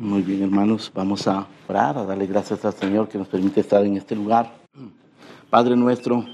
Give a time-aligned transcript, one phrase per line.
[0.00, 3.84] Muy bien, hermanos, vamos a orar, a darle gracias al Señor que nos permite estar
[3.84, 4.54] en este lugar.
[5.50, 6.24] Padre nuestro,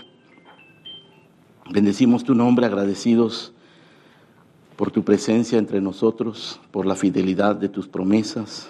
[1.70, 3.54] bendecimos tu nombre, agradecidos
[4.76, 8.68] por tu presencia entre nosotros, por la fidelidad de tus promesas,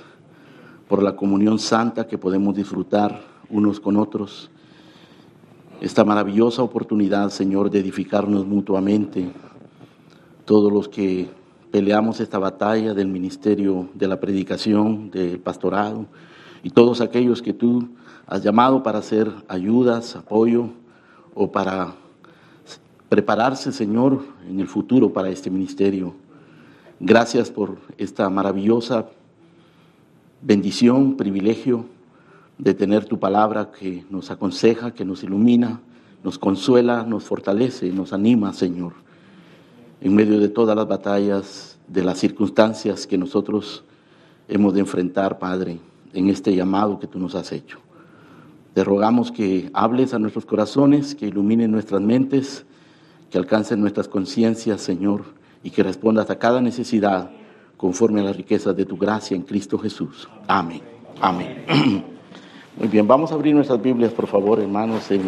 [0.87, 3.21] por la comunión santa que podemos disfrutar
[3.51, 4.49] unos con otros.
[5.81, 9.29] Esta maravillosa oportunidad, Señor, de edificarnos mutuamente,
[10.45, 11.31] todos los que
[11.75, 16.07] peleamos esta batalla del ministerio de la predicación, del pastorado,
[16.63, 17.89] y todos aquellos que tú
[18.29, 20.69] has llamado para hacer ayudas, apoyo
[21.35, 21.97] o para
[23.09, 26.15] prepararse, Señor, en el futuro para este ministerio.
[27.01, 29.07] Gracias por esta maravillosa
[30.43, 31.87] bendición, privilegio
[32.57, 35.81] de tener tu palabra que nos aconseja, que nos ilumina,
[36.23, 38.93] nos consuela, nos fortalece, nos anima, Señor,
[40.01, 43.85] en medio de todas las batallas, de las circunstancias que nosotros
[44.49, 45.79] hemos de enfrentar, Padre,
[46.13, 47.79] en este llamado que tú nos has hecho.
[48.75, 52.65] Te rogamos que hables a nuestros corazones, que iluminen nuestras mentes,
[53.31, 55.25] que alcancen nuestras conciencias, Señor,
[55.63, 57.31] y que respondas a cada necesidad
[57.77, 60.29] conforme a las riquezas de tu gracia en Cristo Jesús.
[60.47, 60.83] Amén.
[61.21, 61.65] Amén.
[62.77, 65.23] Muy bien, vamos a abrir nuestras Biblias, por favor, hermanos, en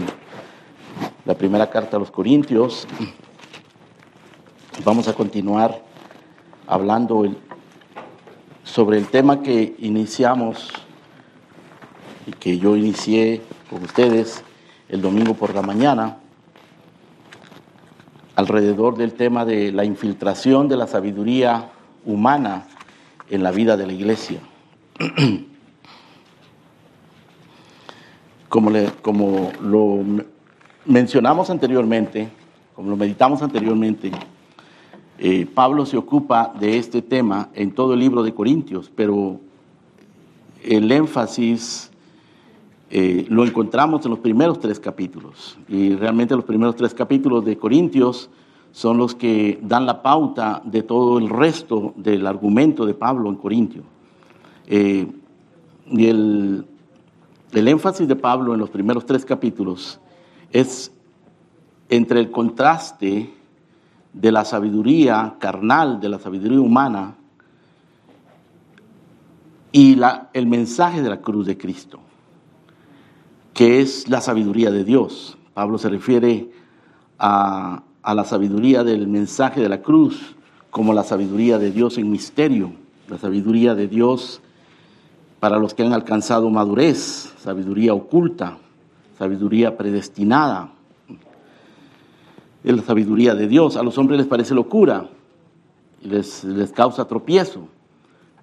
[1.25, 2.89] la primera carta a los Corintios.
[4.85, 5.86] Vamos a continuar
[6.67, 7.25] hablando
[8.65, 10.73] sobre el tema que iniciamos
[12.27, 14.43] y que yo inicié con ustedes
[14.89, 16.19] el domingo por la mañana,
[18.35, 21.71] alrededor del tema de la infiltración de la sabiduría
[22.05, 22.67] humana
[23.31, 24.41] en la vida de la iglesia.
[28.49, 30.03] Como, le, como lo
[30.87, 32.31] mencionamos anteriormente,
[32.75, 34.11] como lo meditamos anteriormente,
[35.19, 39.41] eh, Pablo se ocupa de este tema en todo el libro de Corintios, pero
[40.63, 41.91] el énfasis
[42.91, 45.59] eh, lo encontramos en los primeros tres capítulos.
[45.69, 48.31] Y realmente los primeros tres capítulos de Corintios
[48.73, 53.37] son los que dan la pauta de todo el resto del argumento de Pablo en
[53.37, 53.83] Corintio.
[54.67, 55.07] Eh,
[55.89, 56.67] y el,
[57.53, 59.99] el énfasis de Pablo en los primeros tres capítulos
[60.53, 60.93] es
[61.89, 63.33] entre el contraste
[64.17, 67.15] de la sabiduría carnal, de la sabiduría humana,
[69.73, 72.01] y la, el mensaje de la cruz de Cristo,
[73.53, 75.37] que es la sabiduría de Dios.
[75.53, 76.51] Pablo se refiere
[77.19, 80.35] a, a la sabiduría del mensaje de la cruz
[80.71, 82.73] como la sabiduría de Dios en misterio,
[83.09, 84.41] la sabiduría de Dios
[85.41, 88.57] para los que han alcanzado madurez, sabiduría oculta,
[89.19, 90.73] sabiduría predestinada,
[92.67, 93.77] es la sabiduría de Dios.
[93.77, 95.09] A los hombres les parece locura
[96.03, 97.69] les, les causa tropiezo,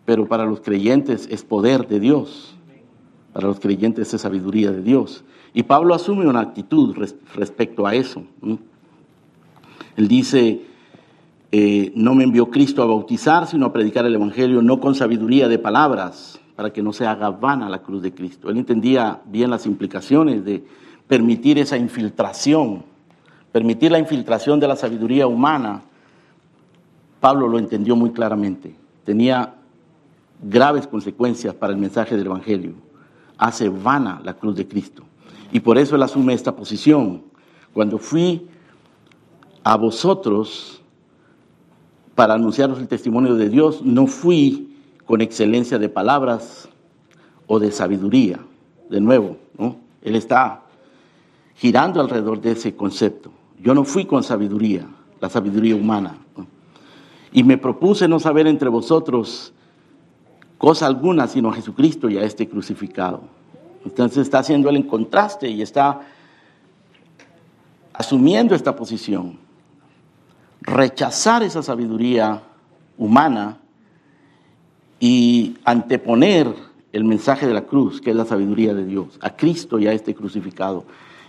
[0.05, 2.55] pero para los creyentes es poder de Dios.
[3.33, 5.25] Para los creyentes es sabiduría de Dios.
[5.53, 6.95] Y Pablo asume una actitud
[7.35, 8.23] respecto a eso.
[9.97, 10.61] Él dice,
[11.51, 15.49] eh, no me envió Cristo a bautizar, sino a predicar el Evangelio, no con sabiduría
[15.49, 18.49] de palabras, para que no se haga vana la cruz de Cristo.
[18.49, 20.63] Él entendía bien las implicaciones de
[21.07, 22.92] permitir esa infiltración
[23.53, 25.83] permitir la infiltración de la sabiduría humana,
[27.21, 28.75] Pablo lo entendió muy claramente.
[29.05, 29.53] Tenía
[30.41, 32.73] graves consecuencias para el mensaje del Evangelio.
[33.37, 35.03] Hace vana la cruz de Cristo.
[35.51, 37.21] Y por eso él asume esta posición.
[37.73, 38.49] Cuando fui
[39.63, 40.81] a vosotros
[42.15, 44.75] para anunciaros el testimonio de Dios, no fui
[45.05, 46.67] con excelencia de palabras
[47.45, 48.39] o de sabiduría.
[48.89, 49.77] De nuevo, ¿no?
[50.01, 50.63] Él está
[51.55, 53.31] girando alrededor de ese concepto.
[53.63, 54.85] Yo no fui con sabiduría,
[55.21, 56.17] la sabiduría humana.
[57.31, 59.53] Y me propuse no saber entre vosotros
[60.57, 63.21] cosa alguna, sino a Jesucristo y a este crucificado.
[63.85, 66.01] Entonces está haciendo el contraste y está
[67.93, 69.39] asumiendo esta posición.
[70.61, 72.43] Rechazar esa sabiduría
[72.97, 73.59] humana
[74.99, 76.53] y anteponer
[76.91, 79.93] el mensaje de la cruz, que es la sabiduría de Dios, a Cristo y a
[79.93, 80.85] este crucificado.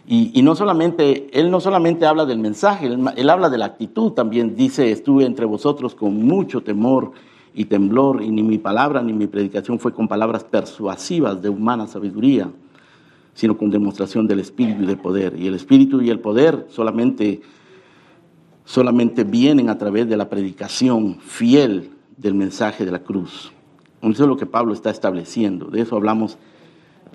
[0.06, 4.55] Y, no solamente, él no solamente habla del mensaje, él, habla de la actitud también.
[4.55, 7.12] Dice, estuve entre vosotros con mucho temor
[7.55, 11.87] y temblor, y ni mi palabra ni mi predicación fue con palabras persuasivas de humana
[11.87, 12.51] sabiduría,
[13.33, 15.41] sino con demostración del Espíritu y del poder.
[15.41, 17.41] Y el Espíritu y el poder solamente,
[18.67, 23.53] solamente vienen a través de la predicación fiel del mensaje de la cruz.
[24.03, 25.67] Eso es lo que Pablo está estableciendo.
[25.67, 26.37] De eso hablamos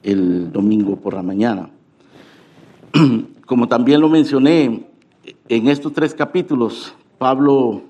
[0.02, 1.70] el domingo por la mañana.
[3.46, 4.88] como también lo mencioné,
[5.48, 7.84] en estos tres capítulos, Pablo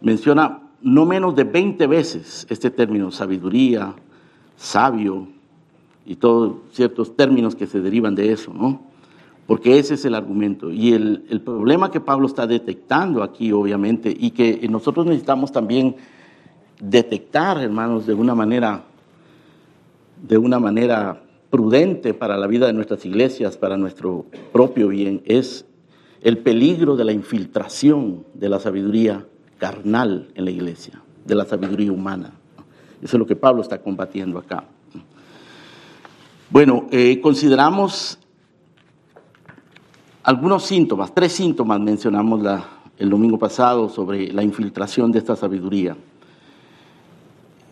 [0.00, 3.94] menciona no menos de 20 veces este término, sabiduría,
[4.56, 5.28] sabio
[6.04, 8.82] y todos ciertos términos que se derivan de eso, ¿no?
[9.46, 10.70] Porque ese es el argumento.
[10.70, 15.96] Y el, el problema que Pablo está detectando aquí, obviamente, y que nosotros necesitamos también
[16.80, 18.84] detectar, hermanos, de una manera,
[20.22, 21.22] de una manera
[21.56, 25.64] prudente para la vida de nuestras iglesias, para nuestro propio bien, es
[26.20, 29.26] el peligro de la infiltración de la sabiduría
[29.56, 32.32] carnal en la iglesia, de la sabiduría humana.
[33.00, 34.64] Eso es lo que Pablo está combatiendo acá.
[36.50, 38.18] Bueno, eh, consideramos
[40.24, 42.46] algunos síntomas, tres síntomas mencionamos
[42.98, 45.96] el domingo pasado sobre la infiltración de esta sabiduría.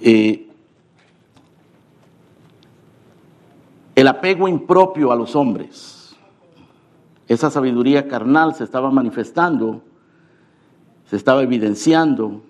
[0.01, 0.44] Eh,
[3.95, 6.17] el apego impropio a los hombres.
[7.29, 9.83] Esa sabiduría carnal se estaba manifestando,
[11.07, 12.43] se estaba evidenciando,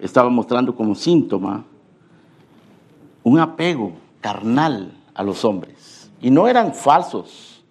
[0.00, 1.64] estaba mostrando como síntoma
[3.22, 6.10] un apego carnal a los hombres.
[6.20, 7.62] Y no eran falsos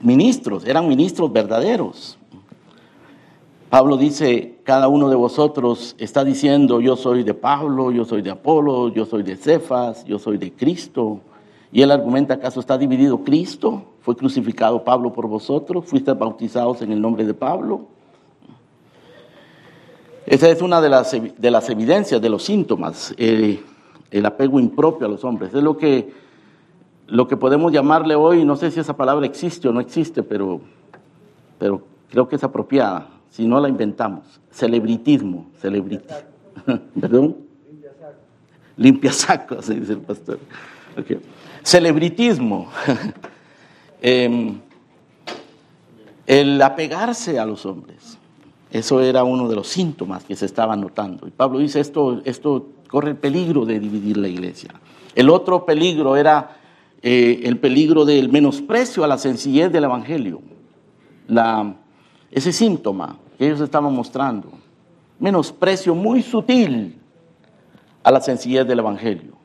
[0.00, 2.18] ministros, eran ministros verdaderos.
[3.70, 8.30] Pablo dice, cada uno de vosotros está diciendo, yo soy de Pablo, yo soy de
[8.30, 11.20] Apolo, yo soy de Cefas, yo soy de Cristo.
[11.70, 13.84] Y él argumenta, ¿acaso está dividido Cristo?
[14.00, 15.84] ¿Fue crucificado Pablo por vosotros?
[15.84, 17.86] ¿Fuiste bautizados en el nombre de Pablo?
[20.24, 23.62] Esa es una de las, de las evidencias, de los síntomas, eh,
[24.10, 25.54] el apego impropio a los hombres.
[25.54, 26.12] Es lo que,
[27.06, 30.60] lo que podemos llamarle hoy, no sé si esa palabra existe o no existe, pero,
[31.58, 34.40] pero creo que es apropiada, si no la inventamos.
[34.50, 36.04] Celebritismo, celebrity.
[37.00, 37.36] ¿Perdón?
[38.76, 40.38] Limpia saco, así dice el pastor.
[40.98, 41.20] Okay.
[41.62, 42.68] Celebritismo.
[44.00, 44.60] Em,
[46.28, 48.18] el apegarse a los hombres.
[48.70, 51.26] Eso era uno de los síntomas que se estaban notando.
[51.26, 54.70] Y Pablo dice, esto, esto corre el peligro de dividir la iglesia.
[55.14, 56.58] El otro peligro era
[57.00, 60.42] eh, el peligro del menosprecio a la sencillez del Evangelio.
[61.28, 61.76] La,
[62.30, 64.50] ese síntoma que ellos estaban mostrando.
[65.18, 66.98] Menosprecio muy sutil
[68.02, 69.37] a la sencillez del Evangelio.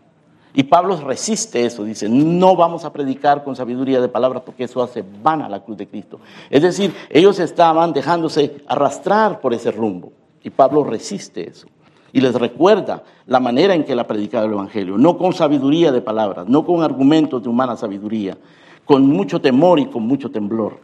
[0.56, 4.84] Y Pablo resiste eso, dice, no vamos a predicar con sabiduría de palabras porque eso
[4.84, 6.20] hace vana la cruz de Cristo.
[6.50, 10.14] Es decir, ellos estaban dejándose arrastrar por ese rumbo.
[10.44, 11.68] Y Pablo resiste eso.
[12.12, 15.92] Y les recuerda la manera en que él ha predicado el Evangelio, no con sabiduría
[15.92, 18.38] de palabras, no con argumentos de humana sabiduría,
[18.86, 20.78] con mucho temor y con mucho temblor,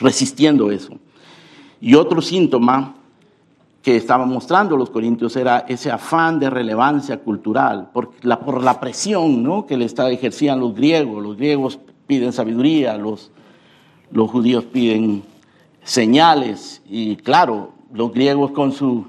[0.00, 0.94] resistiendo eso.
[1.78, 2.94] Y otro síntoma
[3.86, 8.80] que estaban mostrando los corintios era ese afán de relevancia cultural, por la, por la
[8.80, 9.64] presión ¿no?
[9.64, 11.22] que le ejercían los griegos.
[11.22, 13.30] Los griegos piden sabiduría, los,
[14.10, 15.22] los judíos piden
[15.84, 19.06] señales, y claro, los griegos con su,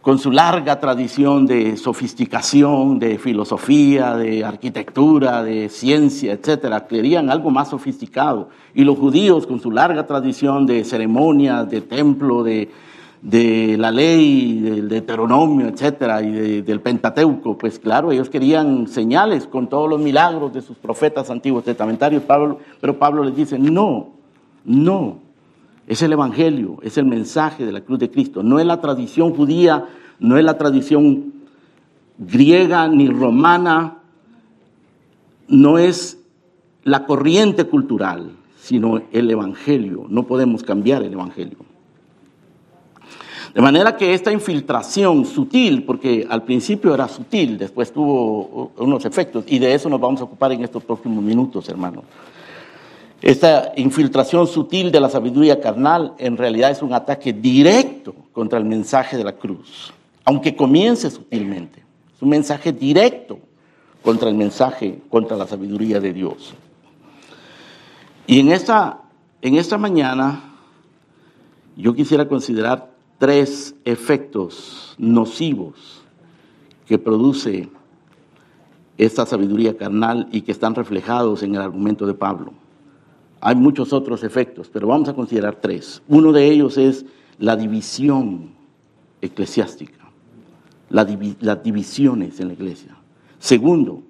[0.00, 7.50] con su larga tradición de sofisticación, de filosofía, de arquitectura, de ciencia, etcétera, querían algo
[7.50, 8.48] más sofisticado.
[8.74, 12.72] Y los judíos con su larga tradición de ceremonias, de templo, de,
[13.20, 19.68] de la ley, del Deuteronomio, etcétera, y del Pentateuco, pues claro, ellos querían señales con
[19.68, 22.22] todos los milagros de sus profetas antiguos testamentarios,
[22.80, 24.10] pero Pablo les dice, no,
[24.64, 25.18] no,
[25.86, 29.34] es el Evangelio, es el mensaje de la cruz de Cristo, no es la tradición
[29.34, 29.86] judía,
[30.20, 31.32] no es la tradición
[32.18, 33.98] griega ni romana,
[35.48, 36.22] no es
[36.84, 41.67] la corriente cultural, sino el Evangelio, no podemos cambiar el Evangelio.
[43.54, 49.44] De manera que esta infiltración sutil, porque al principio era sutil, después tuvo unos efectos,
[49.46, 52.04] y de eso nos vamos a ocupar en estos próximos minutos, hermanos.
[53.20, 58.64] Esta infiltración sutil de la sabiduría carnal en realidad es un ataque directo contra el
[58.64, 59.92] mensaje de la cruz,
[60.24, 61.82] aunque comience sutilmente.
[62.14, 63.40] Es un mensaje directo
[64.02, 66.54] contra el mensaje, contra la sabiduría de Dios.
[68.26, 69.00] Y en esta,
[69.42, 70.44] en esta mañana
[71.76, 76.02] yo quisiera considerar tres efectos nocivos
[76.86, 77.68] que produce
[78.96, 82.52] esta sabiduría carnal y que están reflejados en el argumento de Pablo.
[83.40, 86.02] Hay muchos otros efectos, pero vamos a considerar tres.
[86.08, 87.04] Uno de ellos es
[87.38, 88.50] la división
[89.20, 90.10] eclesiástica,
[90.90, 92.96] las divisiones en la iglesia.
[93.38, 94.02] Segundo,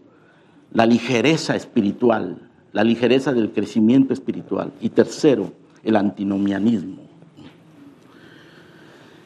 [0.72, 4.72] la ligereza espiritual, la ligereza del crecimiento espiritual.
[4.80, 7.07] Y tercero, el antinomianismo.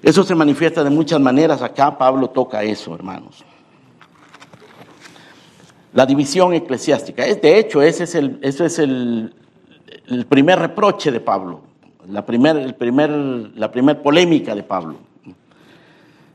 [0.02, 1.62] Eso se manifiesta de muchas maneras.
[1.62, 3.44] Acá Pablo toca eso, hermanos.
[5.94, 7.24] La división eclesiástica.
[7.24, 9.34] De hecho, ese es el, es el,
[10.28, 11.60] primer reproche de Pablo,
[12.08, 14.96] la primera primer, la primer polémica de Pablo.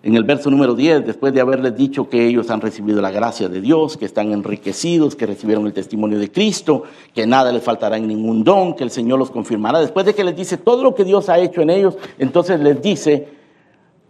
[0.03, 3.49] en el verso número 10, después de haberles dicho que ellos han recibido la gracia
[3.49, 6.83] de Dios, que están enriquecidos, que recibieron el testimonio de Cristo,
[7.13, 10.23] que nada les faltará en ningún don, que el Señor los confirmará, después de que
[10.23, 13.36] les dice todo lo que Dios ha hecho en ellos, entonces les dice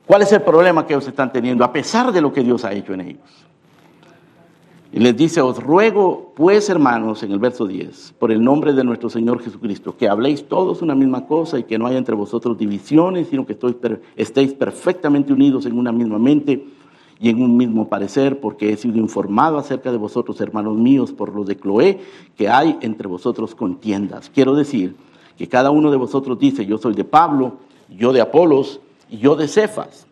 [0.08, 2.74] cuál es el problema que ellos están teniendo, a pesar de lo que Dios ha
[2.74, 3.48] hecho en ellos.
[4.92, 8.86] Y les dice, os ruego pues hermanos, en el verso 10, por el nombre de
[8.86, 12.58] nuestro Señor Jesucristo, que habléis todos una misma cosa y que no haya entre vosotros
[12.58, 13.58] divisiones, sino que
[14.16, 16.66] estéis perfectamente unidos en una misma mente
[17.20, 21.36] y en un mismo parecer, porque he sido informado acerca de vosotros, hermanos míos, por
[21.36, 22.00] lo de Cloé,
[22.38, 24.30] que hay entre vosotros contiendas.
[24.30, 24.96] Quiero decir
[25.38, 27.58] que cada uno de vosotros dice, yo soy de Pablo,
[27.90, 30.08] yo de Apolos y yo de Cefas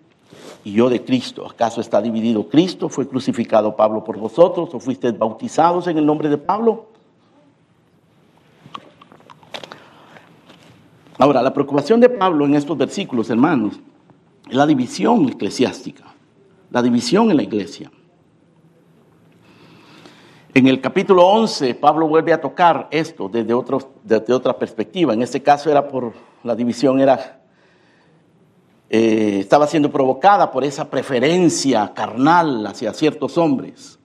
[0.63, 1.47] y yo de Cristo.
[1.49, 2.89] ¿Acaso está dividido Cristo?
[2.89, 4.73] ¿Fue crucificado Pablo por vosotros?
[4.73, 6.87] ¿O fuisteis bautizados en el nombre de Pablo?
[11.17, 13.79] Ahora, la preocupación de Pablo en estos versículos, hermanos,
[14.49, 16.03] es la división eclesiástica,
[16.71, 17.89] la división en la iglesia.
[20.53, 23.53] En el capítulo 11, Pablo vuelve a tocar esto desde,
[24.03, 25.13] desde otra perspectiva.
[25.13, 27.41] En este caso era por la división, era
[28.89, 33.97] eh, estaba siendo provocada por esa preferencia carnal hacia ciertos hombres,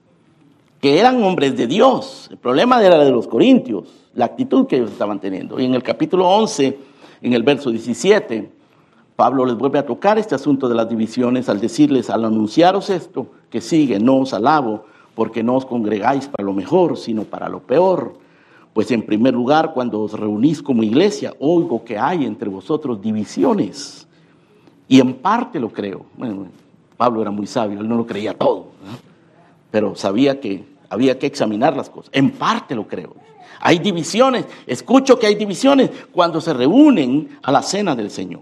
[0.79, 2.27] que eran hombres de Dios.
[2.31, 5.59] El problema era de los corintios, la actitud que ellos estaban teniendo.
[5.59, 6.79] Y en el capítulo 11,
[7.21, 8.49] en el verso 17,
[9.15, 13.27] Pablo les vuelve a tocar este asunto de las divisiones al decirles, al anunciaros esto,
[13.51, 17.59] que sigue, no os alabo, porque no os congregáis para lo mejor, sino para lo
[17.59, 18.15] peor.
[18.73, 24.07] Pues en primer lugar, cuando os reunís como iglesia, oigo que hay entre vosotros divisiones
[24.91, 26.05] y en parte lo creo.
[26.17, 26.47] Bueno,
[26.97, 28.71] Pablo era muy sabio, él no lo creía todo,
[29.71, 32.11] pero sabía que había que examinar las cosas.
[32.13, 33.15] En parte lo creo.
[33.61, 38.41] Hay divisiones, escucho que hay divisiones cuando se reúnen a la cena del Señor.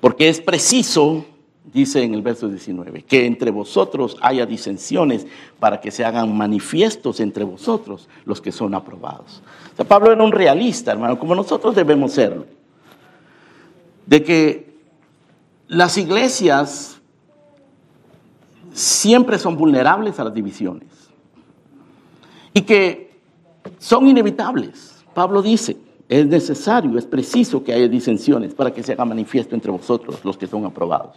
[0.00, 1.26] Porque es preciso,
[1.70, 5.26] dice en el verso 19, que entre vosotros haya disensiones
[5.58, 9.42] para que se hagan manifiestos entre vosotros los que son aprobados.
[9.74, 12.46] O sea, Pablo era un realista, hermano, como nosotros debemos serlo
[14.10, 14.74] de que
[15.68, 17.00] las iglesias
[18.72, 20.88] siempre son vulnerables a las divisiones
[22.52, 23.20] y que
[23.78, 25.04] son inevitables.
[25.14, 25.76] Pablo dice,
[26.08, 30.36] es necesario, es preciso que haya disensiones para que se haga manifiesto entre vosotros los
[30.36, 31.14] que son aprobados.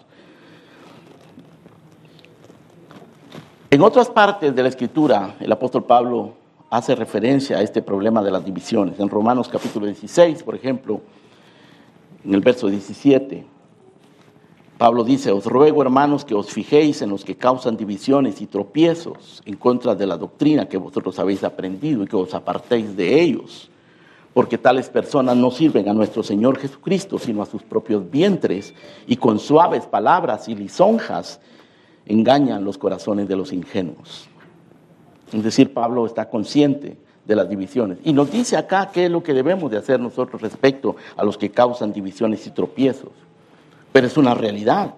[3.71, 6.35] En otras partes de la escritura, el apóstol Pablo
[6.69, 8.99] hace referencia a este problema de las divisiones.
[8.99, 11.01] En Romanos capítulo 16, por ejemplo,
[12.25, 13.45] en el verso 17,
[14.77, 19.41] Pablo dice, os ruego hermanos que os fijéis en los que causan divisiones y tropiezos
[19.45, 23.69] en contra de la doctrina que vosotros habéis aprendido y que os apartéis de ellos,
[24.33, 28.73] porque tales personas no sirven a nuestro Señor Jesucristo, sino a sus propios vientres,
[29.07, 31.39] y con suaves palabras y lisonjas
[32.05, 34.27] engañan los corazones de los ingenuos.
[35.31, 37.99] Es decir, Pablo está consciente de las divisiones.
[38.03, 41.37] Y nos dice acá qué es lo que debemos de hacer nosotros respecto a los
[41.37, 43.11] que causan divisiones y tropiezos.
[43.91, 44.93] Pero es una realidad.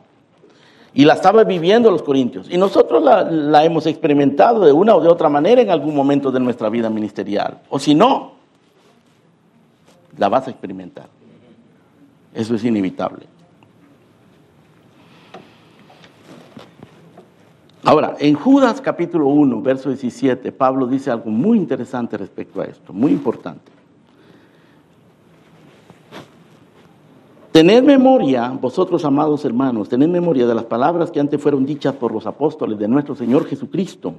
[0.94, 2.48] Y la estaba viviendo los corintios.
[2.50, 6.32] Y nosotros la, la hemos experimentado de una o de otra manera en algún momento
[6.32, 7.60] de nuestra vida ministerial.
[7.70, 8.34] O si no,
[10.18, 11.08] la vas a experimentar.
[12.34, 13.28] Eso es inevitable.
[17.88, 22.92] Ahora, en Judas capítulo 1, verso 17, Pablo dice algo muy interesante respecto a esto,
[22.92, 23.72] muy importante.
[27.52, 32.12] Tened memoria, vosotros amados hermanos, tened memoria de las palabras que antes fueron dichas por
[32.12, 34.16] los apóstoles de nuestro Señor Jesucristo,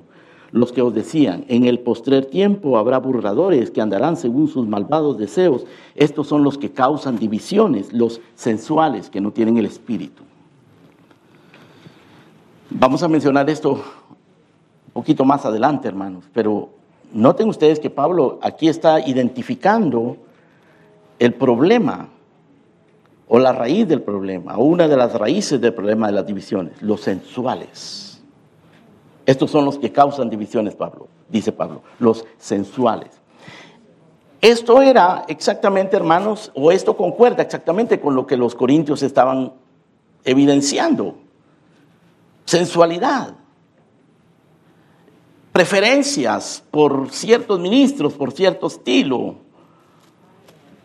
[0.52, 5.18] los que os decían, en el postrer tiempo habrá burladores que andarán según sus malvados
[5.18, 5.66] deseos.
[5.96, 10.22] Estos son los que causan divisiones, los sensuales que no tienen el espíritu.
[12.70, 16.70] Vamos a mencionar esto un poquito más adelante, hermanos, pero
[17.12, 20.16] noten ustedes que Pablo aquí está identificando
[21.20, 22.08] el problema
[23.28, 26.82] o la raíz del problema, o una de las raíces del problema de las divisiones,
[26.82, 28.20] los sensuales.
[29.26, 33.10] Estos son los que causan divisiones, Pablo, dice Pablo, los sensuales.
[34.40, 39.52] Esto era exactamente, hermanos, o esto concuerda exactamente con lo que los corintios estaban
[40.24, 41.25] evidenciando
[42.46, 43.34] sensualidad,
[45.52, 49.36] preferencias por ciertos ministros, por cierto estilo,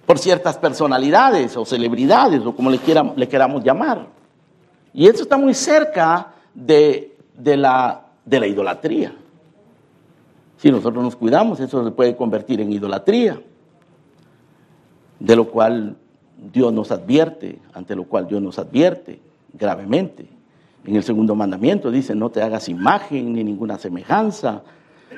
[0.06, 2.80] por ciertas personalidades o celebridades o como le,
[3.16, 4.08] le queramos llamar.
[4.94, 9.16] Y eso está muy cerca de, la, de la idolatría.
[10.58, 13.42] Si nosotros nos cuidamos, eso se puede convertir en idolatría,
[15.20, 15.96] de lo cual
[16.52, 19.22] Dios nos advierte, ante lo cual Dios nos advierte
[19.54, 20.28] gravemente.
[20.86, 24.64] En el segundo mandamiento dice, no te hagas imagen ni ninguna semejanza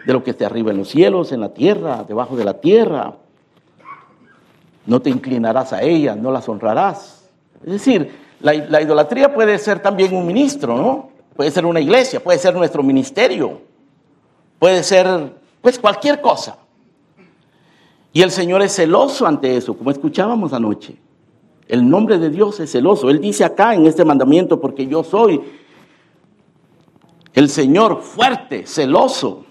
[0.05, 3.13] de lo que esté arriba en los cielos, en la tierra, debajo de la tierra.
[4.85, 7.29] No te inclinarás a ellas, no las honrarás.
[7.63, 11.09] Es decir, la, la idolatría puede ser también un ministro, ¿no?
[11.35, 13.61] Puede ser una iglesia, puede ser nuestro ministerio,
[14.59, 16.57] puede ser pues cualquier cosa.
[18.11, 20.97] Y el Señor es celoso ante eso, como escuchábamos anoche.
[21.67, 23.09] El nombre de Dios es celoso.
[23.09, 25.41] Él dice acá en este mandamiento, porque yo soy
[27.33, 29.45] el Señor fuerte, celoso,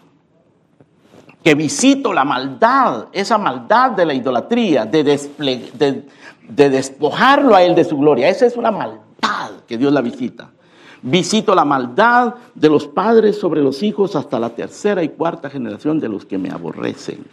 [1.43, 7.85] que visito la maldad, esa maldad de la idolatría, de, de, despojarlo a Él de
[7.85, 8.29] su gloria.
[8.29, 9.01] Esa es una maldad
[9.67, 10.51] que Dios la visita.
[11.03, 15.99] Visito la maldad de los padres sobre los hijos hasta la tercera y cuarta generación
[15.99, 17.25] de los que me aborrecen.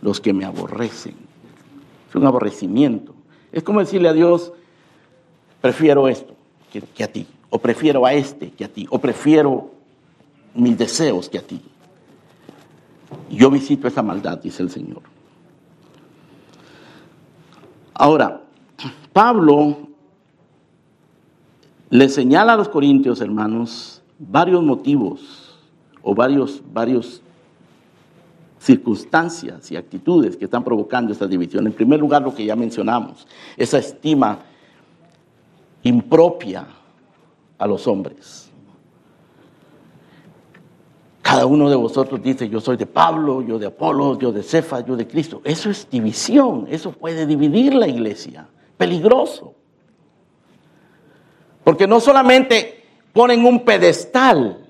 [0.00, 1.16] Los que me aborrecen.
[2.08, 3.14] Es un aborrecimiento.
[3.54, 4.52] Es como decirle a Dios,
[5.60, 6.34] prefiero esto
[6.72, 9.70] que, a ti, o prefiero a este que a ti, o prefiero
[10.54, 11.60] mis deseos que a ti.
[13.30, 15.02] Yo visito esa maldad, dice el Señor.
[17.94, 18.42] Ahora,
[19.12, 19.86] Pablo
[21.90, 25.60] le señala a los corintios, hermanos, varios motivos
[26.02, 27.22] o varios, varios
[28.64, 31.66] circunstancias y actitudes que están provocando esta división.
[31.66, 34.38] En primer lugar, lo que ya mencionamos, esa estima
[35.82, 36.66] impropia
[37.58, 38.50] a los hombres.
[41.20, 44.80] Cada uno de vosotros dice, yo soy de Pablo, yo de Apolo, yo de Cefa,
[44.80, 45.42] yo de Cristo.
[45.44, 48.48] Eso es división, eso puede dividir la iglesia.
[48.78, 49.54] Peligroso.
[51.62, 54.66] Porque no solamente ponen un pedestal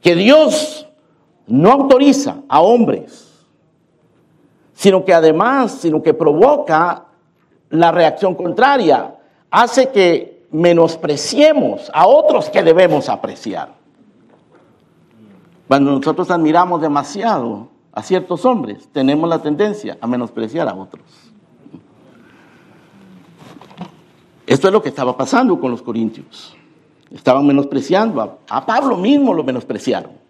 [0.00, 0.88] que Dios
[1.46, 3.32] no autoriza a hombres,
[4.74, 7.04] sino que además, sino que provoca
[7.70, 9.16] la reacción contraria,
[9.50, 13.74] hace que menospreciemos a otros que debemos apreciar.
[15.68, 21.02] Cuando nosotros admiramos demasiado a ciertos hombres, tenemos la tendencia a menospreciar a otros.
[24.46, 26.54] Esto es lo que estaba pasando con los corintios.
[27.10, 30.21] Estaban menospreciando, a, a Pablo mismo lo menospreciaron.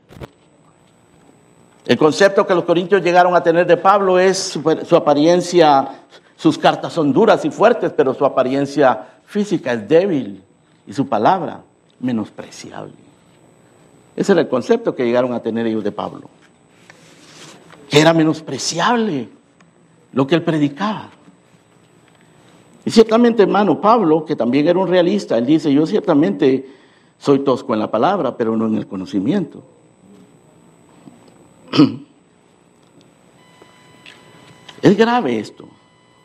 [1.84, 6.04] El concepto que los corintios llegaron a tener de Pablo es su, apariencia,
[6.36, 10.42] sus cartas son duras y fuertes, pero su apariencia física es débil
[10.86, 11.62] y su palabra
[11.98, 12.94] menospreciable.
[14.14, 16.28] Ese era el concepto que llegaron a tener ellos de Pablo.
[17.88, 19.28] Que era menospreciable
[20.12, 21.10] lo que él predicaba.
[22.84, 26.68] Y ciertamente, hermano, Pablo, que también era un realista, él dice, yo ciertamente
[27.18, 29.62] soy tosco en la palabra, pero no en el conocimiento.
[34.82, 35.68] Es grave esto.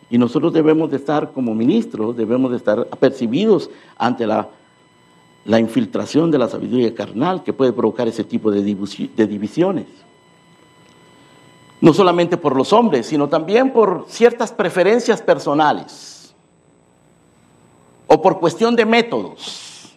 [0.10, 4.50] Y nosotros debemos de estar como ministros, debemos de estar apercibidos ante la,
[5.46, 9.86] la infiltración de la sabiduría carnal que puede provocar ese tipo de, de divisiones.
[11.80, 16.34] No solamente por los hombres, sino también por ciertas preferencias personales
[18.08, 19.94] o por cuestión de métodos.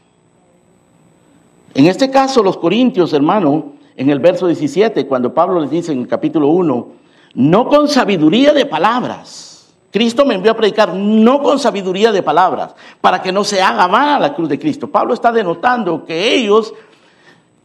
[1.73, 5.99] En este caso, los corintios, hermano, en el verso 17, cuando Pablo les dice en
[5.99, 6.89] el capítulo 1,
[7.35, 9.75] no con sabiduría de palabras.
[9.91, 13.89] Cristo me envió a predicar no con sabiduría de palabras, para que no se haga
[13.89, 14.91] mal a la cruz de Cristo.
[14.91, 16.73] Pablo está denotando que ellos,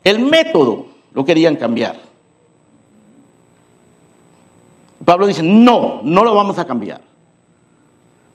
[0.03, 2.01] el método, lo querían cambiar.
[5.05, 6.99] Pablo dice, no, no lo vamos a cambiar.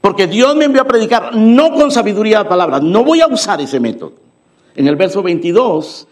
[0.00, 3.60] Porque Dios me envió a predicar no con sabiduría de palabras, no voy a usar
[3.60, 4.14] ese método.
[4.74, 6.08] En el verso 22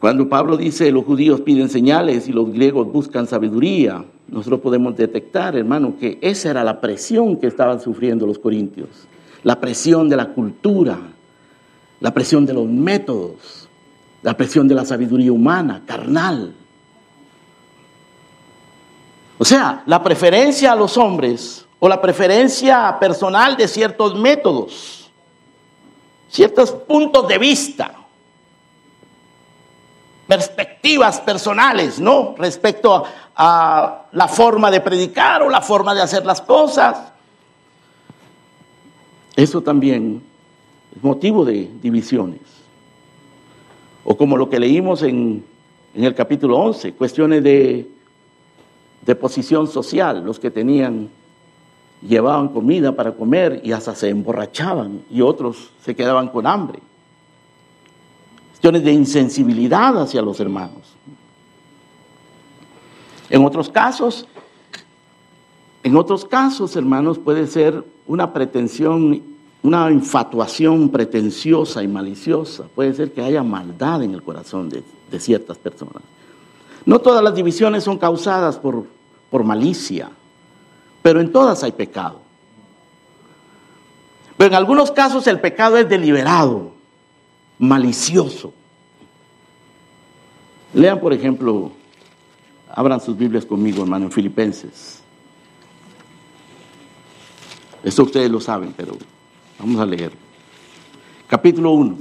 [0.00, 5.56] cuando Pablo dice los judíos piden señales y los griegos buscan sabiduría, nosotros podemos detectar,
[5.56, 8.88] hermano, que esa era la presión que estaban sufriendo los corintios.
[9.42, 10.98] La presión de la cultura,
[12.00, 13.68] la presión de los métodos,
[14.22, 16.52] la presión de la sabiduría humana, carnal.
[19.38, 25.10] O sea, la preferencia a los hombres o la preferencia personal de ciertos métodos,
[26.28, 28.05] ciertos puntos de vista
[30.26, 32.34] perspectivas personales, ¿no?
[32.36, 33.04] Respecto
[33.36, 37.12] a, la forma de predicar o la forma de hacer las cosas.
[39.34, 40.22] Eso también
[40.94, 42.40] es motivo de divisiones.
[44.04, 45.44] O como lo que leímos en,
[45.94, 47.86] en el capítulo 11, cuestiones de,
[49.02, 51.10] de posición social, los que tenían,
[52.00, 56.80] llevaban comida para comer y hasta se emborrachaban y otros se quedaban con hambre
[58.72, 60.94] de insensibilidad hacia los hermanos.
[63.30, 64.26] En otros casos,
[65.82, 69.22] en otros casos, hermanos, puede ser una pretensión
[69.66, 72.66] una infatuación pretenciosa y maliciosa.
[72.72, 76.04] Puede ser que haya maldad en el corazón de, de ciertas personas.
[76.84, 78.86] No todas las divisiones son causadas por,
[79.28, 80.08] por malicia,
[81.02, 82.20] pero en todas hay pecado.
[84.36, 86.75] Pero en algunos casos el pecado es deliberado,
[87.58, 88.52] malicioso.
[90.74, 91.72] Lean, por ejemplo,
[92.68, 95.00] abran sus Biblias conmigo, hermano, en Filipenses.
[97.82, 98.96] Esto ustedes lo saben, pero
[99.58, 100.12] vamos a leer.
[101.28, 101.98] Capítulo 1.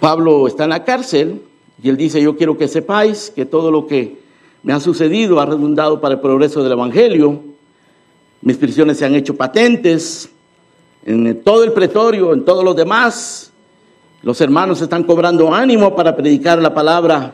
[0.00, 1.42] Pablo está en la cárcel
[1.82, 4.20] y él dice, yo quiero que sepáis que todo lo que
[4.62, 7.42] me ha sucedido ha redundado para el progreso del Evangelio.
[8.40, 10.30] Mis prisiones se han hecho patentes
[11.06, 13.52] en todo el pretorio, en todos los demás.
[14.22, 17.32] Los hermanos están cobrando ánimo para predicar la palabra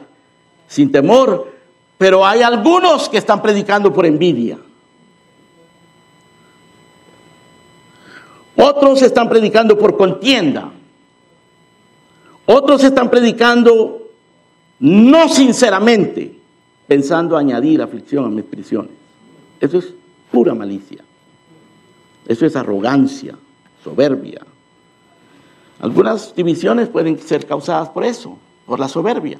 [0.68, 1.50] sin temor,
[1.96, 4.58] pero hay algunos que están predicando por envidia.
[8.56, 10.70] Otros están predicando por contienda.
[12.44, 14.10] Otros están predicando
[14.80, 16.38] no sinceramente,
[16.86, 18.92] pensando añadir aflicción a mis prisiones.
[19.60, 19.94] Eso es
[20.30, 21.02] pura malicia.
[22.26, 23.36] Eso es arrogancia,
[23.82, 24.40] soberbia.
[25.80, 29.38] Algunas divisiones pueden ser causadas por eso, por la soberbia.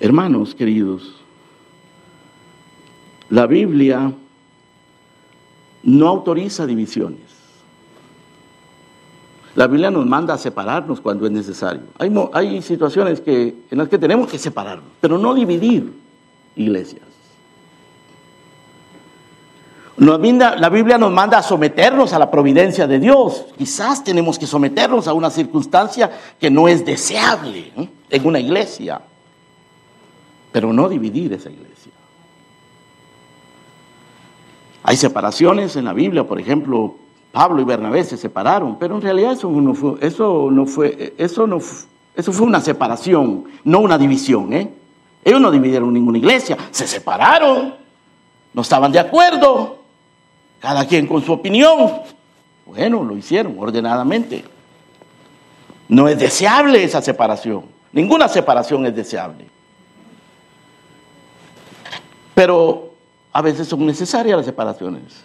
[0.00, 1.14] Hermanos queridos,
[3.30, 4.12] la Biblia
[5.82, 7.20] no autoriza divisiones.
[9.54, 11.82] La Biblia nos manda a separarnos cuando es necesario.
[12.32, 15.94] Hay, situaciones que, en las que tenemos que separarnos, pero no dividir
[16.56, 17.05] iglesias.
[19.98, 23.46] La Biblia nos manda a someternos a la providencia de Dios.
[23.56, 27.72] Quizás tenemos que someternos a una circunstancia que no es deseable
[28.10, 29.00] en una iglesia,
[30.52, 31.92] pero no dividir esa iglesia.
[34.82, 36.94] Hay separaciones en la Biblia, por ejemplo,
[37.32, 41.46] Pablo y Bernabé se separaron, pero en realidad eso no fue, eso no fue, eso
[41.46, 41.58] no,
[42.14, 44.52] eso fue una separación, no una división.
[44.52, 44.70] ¿eh?
[45.24, 47.74] Ellos no dividieron ninguna iglesia, se separaron,
[48.54, 49.85] no estaban de acuerdo,
[50.60, 52.02] cada quien con su opinión.
[52.64, 54.44] Bueno, lo hicieron ordenadamente.
[55.88, 59.48] No es deseable esa separación, ninguna separación es deseable.
[62.34, 62.92] Pero
[63.32, 65.24] a veces son necesarias las separaciones.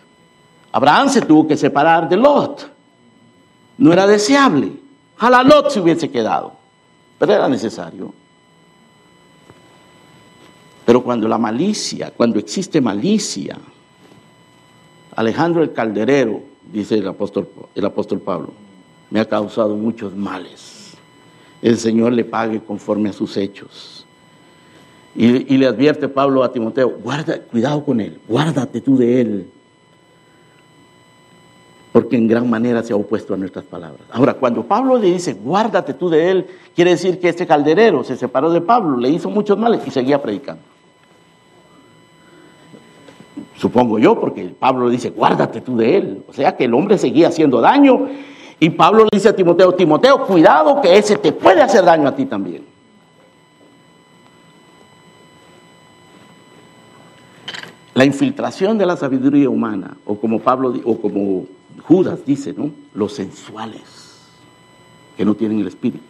[0.71, 2.71] Abraham se tuvo que separar de Lot.
[3.77, 4.71] No era deseable.
[5.17, 6.53] Ojalá Lot se hubiese quedado,
[7.19, 8.13] pero era necesario.
[10.85, 13.57] Pero cuando la malicia, cuando existe malicia,
[15.15, 18.51] Alejandro el Calderero, dice el apóstol, el apóstol Pablo,
[19.09, 20.95] me ha causado muchos males.
[21.61, 24.05] El Señor le pague conforme a sus hechos.
[25.15, 29.47] Y, y le advierte Pablo a Timoteo, guarda, cuidado con él, guárdate tú de él
[31.91, 34.01] porque en gran manera se ha opuesto a nuestras palabras.
[34.11, 38.15] Ahora, cuando Pablo le dice, guárdate tú de él, quiere decir que este calderero se
[38.15, 40.63] separó de Pablo, le hizo muchos males y seguía predicando.
[43.61, 46.23] Supongo yo, porque Pablo le dice, guárdate tú de él.
[46.27, 48.07] O sea que el hombre seguía haciendo daño
[48.59, 52.15] y Pablo le dice a Timoteo, Timoteo, cuidado que ese te puede hacer daño a
[52.15, 52.63] ti también.
[57.93, 61.45] La infiltración de la sabiduría humana, o como Pablo, o como
[61.83, 62.71] Judas dice, ¿no?
[62.95, 64.23] Los sensuales,
[65.15, 66.03] que no tienen el espíritu.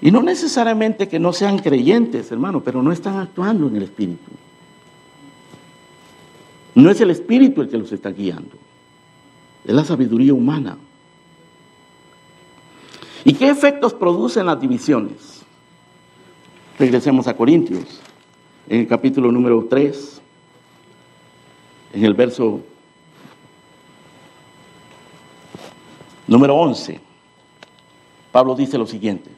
[0.00, 4.32] Y no necesariamente que no sean creyentes, hermano, pero no están actuando en el espíritu.
[6.78, 8.56] No es el espíritu el que los está guiando,
[9.64, 10.78] es la sabiduría humana.
[13.24, 15.42] ¿Y qué efectos producen las divisiones?
[16.78, 18.00] Regresemos a Corintios,
[18.68, 20.22] en el capítulo número 3,
[21.94, 22.60] en el verso
[26.28, 27.00] Número 11.
[28.30, 29.30] Pablo dice lo siguiente.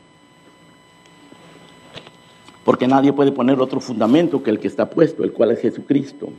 [2.64, 6.31] Porque nadie puede poner otro fundamento que el que está puesto, el cual es Jesucristo.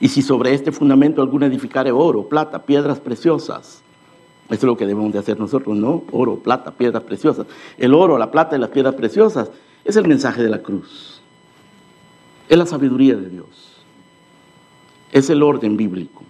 [0.00, 3.82] Y si sobre este fundamento alguno edificare oro, plata, piedras preciosas,
[4.48, 6.04] eso es lo que debemos de hacer nosotros, ¿no?
[6.10, 7.46] Oro, plata, piedras preciosas.
[7.76, 9.50] El oro, la plata y las piedras preciosas
[9.84, 11.20] es el mensaje de la cruz.
[12.48, 13.46] Es la sabiduría de Dios.
[15.12, 16.22] Es el orden bíblico.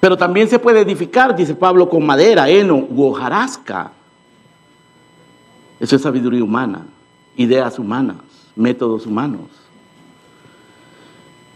[0.00, 3.92] Pero también se puede edificar, dice Pablo, con madera, heno u hojarasca.
[5.80, 6.86] Eso es sabiduría humana,
[7.36, 8.16] ideas humanas,
[8.56, 9.50] métodos humanos.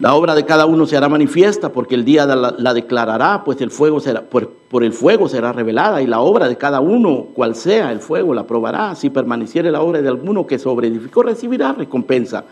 [0.03, 3.71] La obra de cada uno se hará manifiesta porque el día la, declarará, pues el
[3.71, 7.55] fuego será, por, por, el fuego será revelada y la obra de cada uno, cual
[7.55, 8.95] sea el fuego, la probará.
[8.95, 12.43] Si permaneciere la obra de alguno que sobreedificó, recibirá recompensa.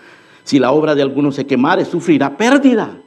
[0.45, 2.99] Si la obra de alguno se quemare, sufrirá pérdida.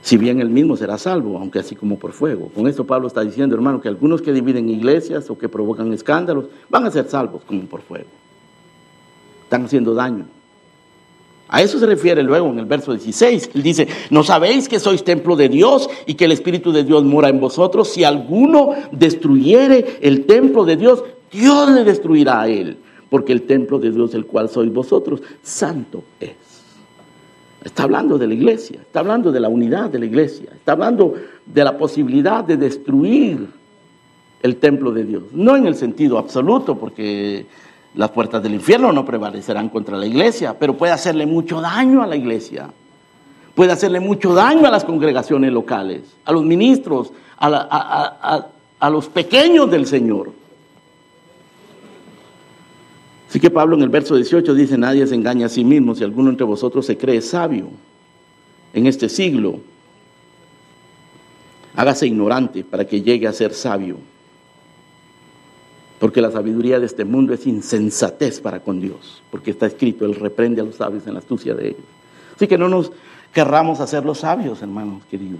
[0.00, 2.48] Si bien él mismo será salvo, aunque así como por fuego.
[2.54, 6.46] Con esto Pablo está diciendo, hermano, que algunos que dividen iglesias o que provocan escándalos
[6.70, 8.08] van a ser salvos como por fuego.
[9.44, 10.24] Están haciendo daño.
[11.52, 13.50] A eso se refiere luego en el verso 16.
[13.54, 17.04] Él dice, ¿no sabéis que sois templo de Dios y que el Espíritu de Dios
[17.04, 17.88] mora en vosotros?
[17.88, 22.78] Si alguno destruyere el templo de Dios, Dios le destruirá a él
[23.10, 26.30] porque el templo de Dios, el cual sois vosotros, santo es.
[27.62, 31.16] Está hablando de la iglesia, está hablando de la unidad de la iglesia, está hablando
[31.44, 33.46] de la posibilidad de destruir
[34.42, 35.24] el templo de Dios.
[35.32, 37.44] No en el sentido absoluto, porque
[37.94, 42.06] las puertas del infierno no prevalecerán contra la iglesia, pero puede hacerle mucho daño a
[42.06, 42.70] la iglesia.
[43.54, 49.86] Puede hacerle mucho daño a las congregaciones locales, a los ministros, a, los pequeños del
[49.86, 50.32] Señor.
[53.28, 56.04] Así que Pablo en el verso 18 dice, nadie se engaña a sí mismo si
[56.04, 57.68] alguno entre vosotros se cree sabio
[58.72, 59.60] en este siglo.
[61.74, 63.96] Hágase ignorante para que llegue a ser sabio.
[66.02, 69.22] Porque la sabiduría de este mundo es insensatez para con Dios.
[69.30, 71.84] Porque está escrito, Él reprende a los sabios en la astucia de ellos.
[72.34, 72.90] Así que no nos
[73.32, 75.38] querramos hacer los sabios, hermanos queridos.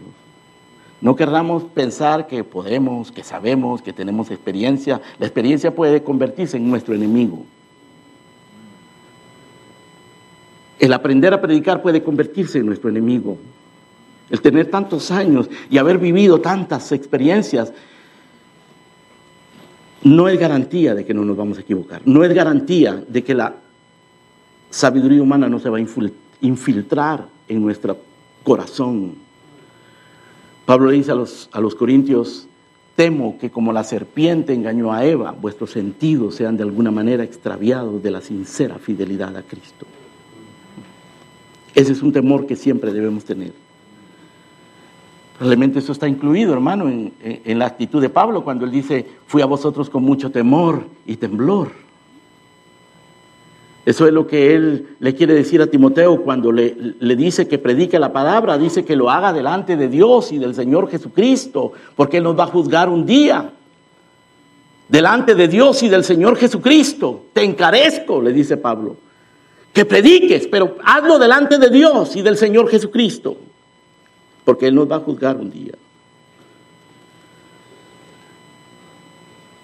[1.01, 5.01] No querramos pensar que podemos, que sabemos, que tenemos experiencia.
[5.19, 7.45] La experiencia puede convertirse en nuestro enemigo.
[10.79, 13.37] El aprender a predicar puede convertirse en nuestro enemigo.
[14.31, 17.73] El tener tantos años y haber vivido tantas experiencias
[20.05, 22.03] no es garantía de que no nos vamos a equivocar.
[22.05, 23.55] No es garantía de que la
[24.71, 25.85] sabiduría humana no se va a
[26.41, 27.99] infiltrar en nuestro
[28.43, 29.15] corazón.
[30.67, 32.49] Pablo dice a los, a los corintios,
[32.97, 38.03] temo que como la serpiente engañó a Eva, vuestros sentidos sean de alguna manera extraviados
[38.03, 39.87] de la sincera fidelidad a Cristo.
[41.75, 43.53] Ese es un temor que siempre debemos tener.
[45.43, 49.43] Probablemente eso está incluido, hermano, en, en, la actitud de Pablo cuando él dice, fui
[49.43, 51.73] a vosotros con mucho temor y temblor.
[53.85, 57.59] Eso es lo que él le quiere decir a Timoteo cuando le, le, dice que
[57.59, 62.19] predique la palabra, dice que lo haga delante de Dios y del Señor Jesucristo, porque
[62.19, 63.51] Él nos va a juzgar un día.
[64.89, 68.97] Delante de Dios y del Señor Jesucristo, te encarezco, le dice Pablo
[69.73, 73.39] que prediques, pero hazlo delante de Dios y del Señor Jesucristo,
[74.45, 75.75] porque Él nos va a juzgar un día.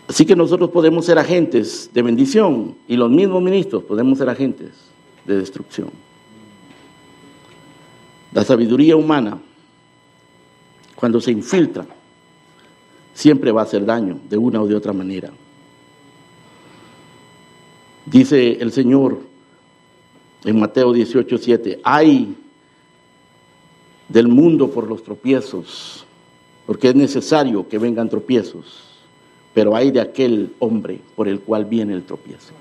[0.08, 4.70] Así que nosotros podemos ser agentes de bendición y los mismos ministros podemos ser agentes
[5.26, 5.90] de destrucción.
[8.32, 9.38] La sabiduría humana,
[10.94, 11.86] cuando se infiltra,
[13.12, 15.30] siempre va a hacer daño de una o de otra manera.
[18.06, 19.20] Dice el Señor,
[20.44, 22.34] en Mateo 18, 7, hay
[24.08, 26.04] del mundo por los tropiezos,
[26.66, 28.84] porque es necesario que vengan tropiezos,
[29.54, 32.52] pero hay de aquel hombre por el cual viene el tropiezo.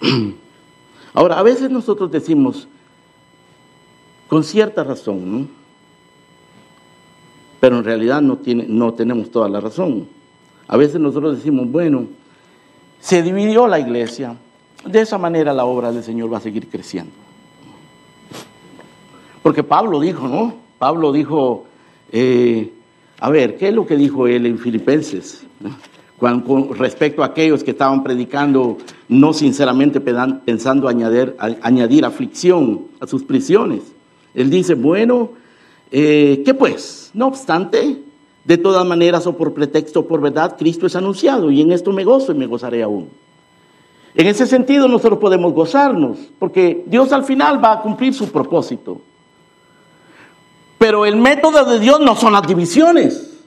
[1.14, 2.68] Ahora, a veces nosotros decimos,
[4.28, 5.48] con cierta razón,
[7.60, 10.06] pero en realidad no, tiene, no tenemos toda la razón.
[10.68, 12.06] A veces nosotros decimos, bueno,
[13.00, 14.36] se dividió la iglesia,
[14.84, 17.12] de esa manera la obra del Señor va a seguir creciendo.
[19.42, 20.54] Porque Pablo dijo, ¿no?
[20.78, 21.64] Pablo dijo,
[22.12, 22.72] eh,
[23.20, 25.44] a ver, ¿qué es lo que dijo él en Filipenses?
[26.18, 28.76] con respecto a aquellos que estaban predicando
[29.08, 33.82] no sinceramente pensando añadir, añadir aflicción a sus prisiones.
[34.34, 35.30] Él dice, bueno,
[35.90, 37.10] eh, ¿qué pues?
[37.14, 38.02] No obstante,
[38.44, 41.92] de todas maneras, o por pretexto o por verdad, Cristo es anunciado y en esto
[41.92, 43.08] me gozo y me gozaré aún.
[44.14, 49.00] En ese sentido nosotros podemos gozarnos, porque Dios al final va a cumplir su propósito.
[50.78, 53.38] Pero el método de Dios no son las divisiones.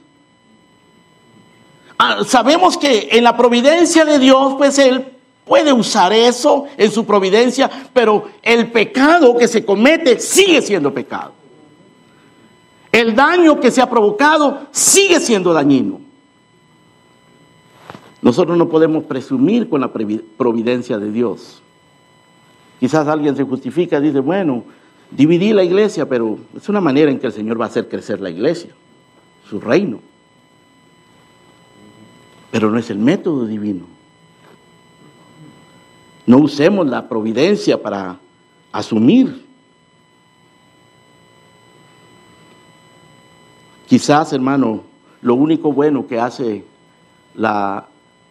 [1.98, 5.12] Ah, sabemos que en la providencia de Dios, pues Él
[5.44, 11.42] puede usar eso en su providencia, pero el pecado que se comete sigue siendo pecado
[12.92, 16.00] el daño que se ha provocado sigue siendo dañino.
[18.22, 21.60] Nosotros no podemos presumir con la providencia de Dios.
[22.78, 24.64] Quizás alguien se justifica y dice, bueno,
[25.10, 28.20] dividí la iglesia, pero es una manera en que el Señor va a hacer crecer
[28.20, 28.70] la iglesia,
[29.48, 30.00] su reino.
[32.52, 33.86] Pero no es el método divino.
[36.24, 38.20] No usemos la providencia para
[38.70, 39.44] asumir.
[43.86, 44.84] Quizás, hermano,
[45.22, 46.64] lo único bueno que hace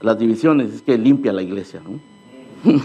[0.02, 2.00] las divisiones es que limpia la iglesia, ¿no?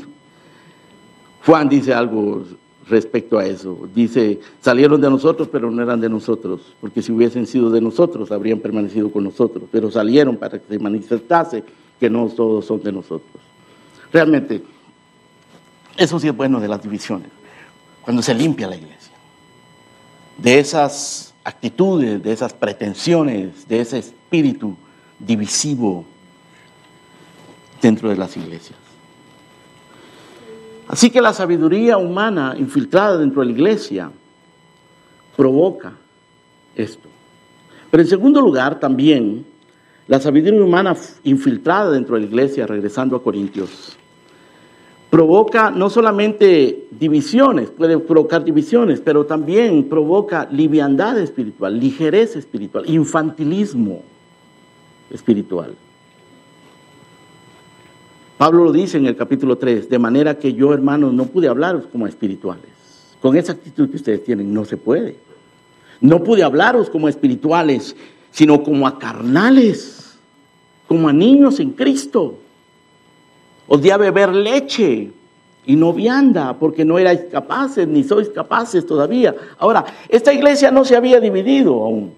[1.45, 2.45] Juan dice algo
[2.89, 3.89] respecto a eso.
[3.95, 8.31] Dice, salieron de nosotros, pero no eran de nosotros, porque si hubiesen sido de nosotros,
[8.33, 11.65] habrían permanecido con nosotros, pero salieron para que se manifestase
[11.99, 13.43] que no todos son de nosotros.
[14.13, 14.63] Realmente,
[15.97, 17.31] eso sí es bueno de las divisiones,
[18.03, 19.13] cuando se limpia la iglesia,
[20.39, 24.77] de esas actitudes, de esas pretensiones, de ese espíritu
[25.19, 26.05] divisivo
[27.81, 28.79] dentro de las iglesias.
[30.89, 34.11] Así que la sabiduría humana infiltrada dentro de la iglesia
[35.37, 35.93] provoca
[36.77, 37.09] esto.
[37.91, 39.45] Pero en segundo lugar, también
[40.07, 43.97] la sabiduría humana infiltrada dentro de la iglesia, regresando a Corintios,
[45.11, 54.03] provoca no solamente divisiones, puede provocar divisiones, pero también provoca liviandad espiritual, ligereza espiritual, infantilismo
[55.11, 55.75] espiritual.
[58.39, 61.87] Pablo lo dice en el capítulo 3, de manera que yo, hermanos, no pude hablaros
[61.87, 62.71] como espirituales.
[63.21, 65.17] Con esa actitud que ustedes tienen, no se puede.
[66.01, 67.97] No pude hablaros como espirituales,
[68.31, 70.19] sino como a carnales,
[70.87, 72.39] como a niños en Cristo.
[73.67, 75.11] Os di a beber leche
[75.65, 79.35] y no vianda, porque no erais capaces, ni sois capaces todavía.
[79.59, 82.13] Ahora, esta iglesia no se había dividido aún.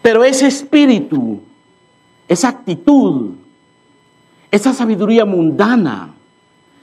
[0.00, 1.40] Pero ese espíritu,
[2.28, 3.32] esa actitud,
[4.50, 6.14] esa sabiduría mundana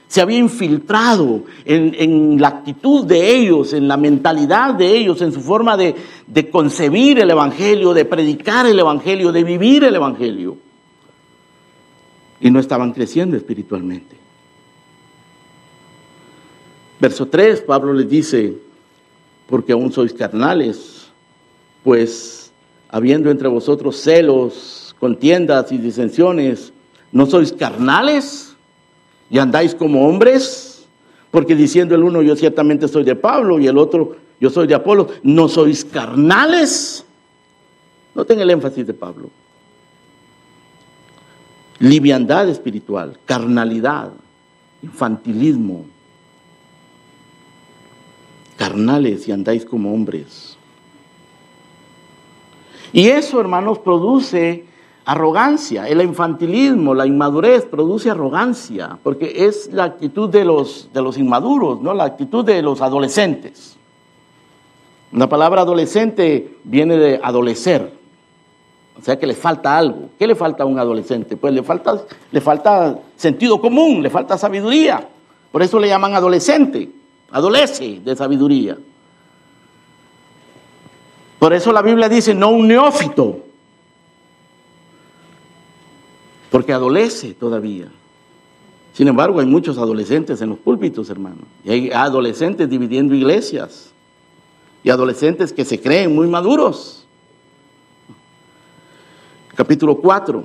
[0.08, 5.40] se había infiltrado en, la actitud de ellos, en la mentalidad de ellos, en su
[5.42, 5.94] forma de,
[6.26, 10.56] de concebir el Evangelio, de predicar el Evangelio, de vivir el Evangelio.
[12.40, 14.16] Y no estaban creciendo espiritualmente.
[16.98, 18.56] Verso 3, Pablo les dice,
[19.46, 21.08] porque aún sois carnales,
[21.84, 22.50] pues
[22.88, 26.72] habiendo entre vosotros celos, contiendas y disensiones,
[27.12, 28.54] ¿No sois carnales
[29.30, 30.86] y andáis como hombres?
[31.30, 34.74] Porque diciendo el uno, yo ciertamente soy de Pablo y el otro, yo soy de
[34.74, 37.04] Apolo, ¿no sois carnales?
[38.14, 39.30] Noten el énfasis de Pablo.
[41.78, 44.10] Liviandad espiritual, carnalidad,
[44.82, 45.86] infantilismo.
[48.56, 50.56] Carnales y andáis como hombres.
[52.92, 54.64] Y eso, hermanos, produce
[55.08, 61.16] arrogancia, el infantilismo, la inmadurez produce arrogancia, porque es la actitud de los, de los
[61.16, 61.94] inmaduros, ¿no?
[61.94, 63.78] la actitud de los adolescentes.
[65.12, 67.90] La palabra adolescente viene de adolecer,
[69.00, 70.10] o sea que le falta algo.
[70.18, 71.38] ¿Qué le falta a un adolescente?
[71.38, 75.08] Pues le falta, le falta sentido común, le falta sabiduría.
[75.50, 76.86] Por eso le llaman adolescente,
[77.30, 78.76] adolece de sabiduría.
[81.38, 83.47] Por eso la Biblia dice no un neófito,
[86.50, 87.88] porque adolece todavía.
[88.92, 91.42] Sin embargo, hay muchos adolescentes en los púlpitos, hermano.
[91.64, 93.92] Y hay adolescentes dividiendo iglesias.
[94.82, 97.06] Y adolescentes que se creen muy maduros.
[99.54, 100.44] Capítulo 4,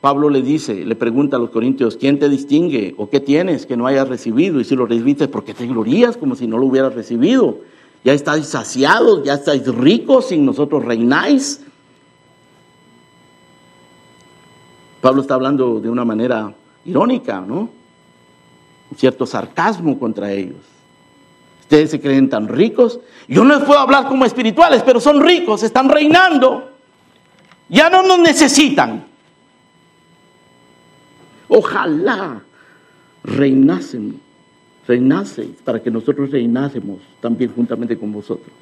[0.00, 3.76] Pablo le dice, le pregunta a los corintios, ¿quién te distingue o qué tienes que
[3.76, 4.60] no hayas recibido?
[4.60, 7.60] Y si lo recibiste, ¿por qué te glorías como si no lo hubieras recibido?
[8.04, 11.62] Ya estáis saciados, ya estáis ricos, sin nosotros reináis.
[15.04, 16.54] Pablo está hablando de una manera
[16.86, 17.68] irónica, ¿no?
[18.90, 20.62] Un cierto sarcasmo contra ellos.
[21.60, 22.98] Ustedes se creen tan ricos.
[23.28, 26.70] Yo no les puedo hablar como espirituales, pero son ricos, están reinando.
[27.68, 29.04] Ya no nos necesitan.
[31.48, 32.40] Ojalá
[33.24, 34.18] reinasen,
[34.88, 38.54] reinaseis para que nosotros reinásemos también juntamente con vosotros.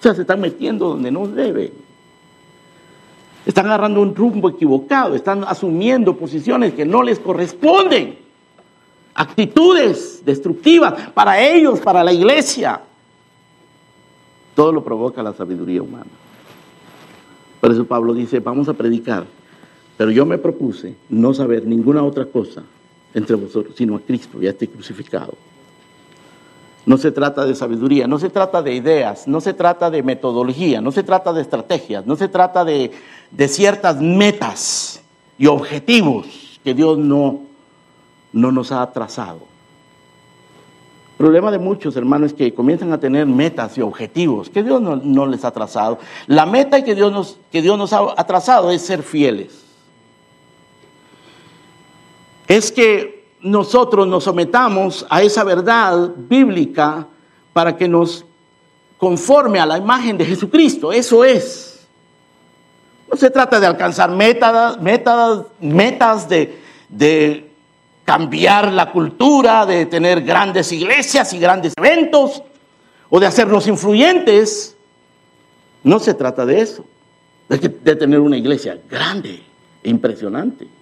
[0.00, 1.91] O sea, se están metiendo donde no deben.
[3.44, 8.18] Están agarrando un rumbo equivocado, están asumiendo posiciones que no les corresponden,
[9.14, 12.80] actitudes destructivas para ellos, para la iglesia.
[14.54, 16.10] Todo lo provoca la sabiduría humana.
[17.60, 19.24] Por eso Pablo dice, vamos a predicar,
[19.96, 22.62] pero yo me propuse no saber ninguna otra cosa
[23.14, 25.34] entre vosotros, sino a Cristo, ya esté crucificado.
[26.84, 30.80] No se trata de sabiduría, no se trata de ideas, no se trata de metodología,
[30.80, 32.90] no se trata de estrategias, no se trata de,
[33.48, 35.00] ciertas metas
[35.38, 37.42] y objetivos que Dios no,
[38.32, 39.40] no nos ha trazado.
[41.12, 44.80] El problema de muchos hermanos es que comienzan a tener metas y objetivos que Dios
[44.80, 46.00] no, les ha trazado.
[46.26, 49.62] La meta que Dios, nos, que Dios nos ha trazado es ser fieles
[52.52, 57.06] es que nosotros nos sometamos a esa verdad bíblica
[57.52, 58.24] para que nos
[58.96, 60.92] conforme a la imagen de Jesucristo.
[60.92, 61.86] Eso es.
[63.10, 67.50] No se trata de alcanzar metas, metas, metas de,
[68.04, 72.42] cambiar la cultura, de tener grandes iglesias y grandes eventos,
[73.10, 74.76] o de hacernos influyentes.
[75.84, 76.84] No se trata de eso,
[77.48, 79.42] de, de tener una iglesia grande
[79.82, 80.81] e impresionante.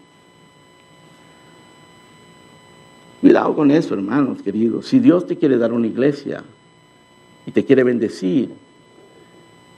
[3.20, 4.86] Cuidado con eso, hermanos queridos.
[4.86, 6.42] Si Dios te quiere dar una iglesia
[7.44, 8.50] y te quiere bendecir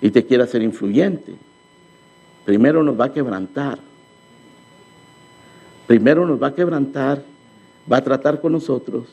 [0.01, 1.34] y te quiere hacer influyente,
[2.45, 3.78] primero nos va a quebrantar.
[5.88, 7.24] Primero nos va a quebrantar,
[7.90, 9.09] va a tratar con nosotros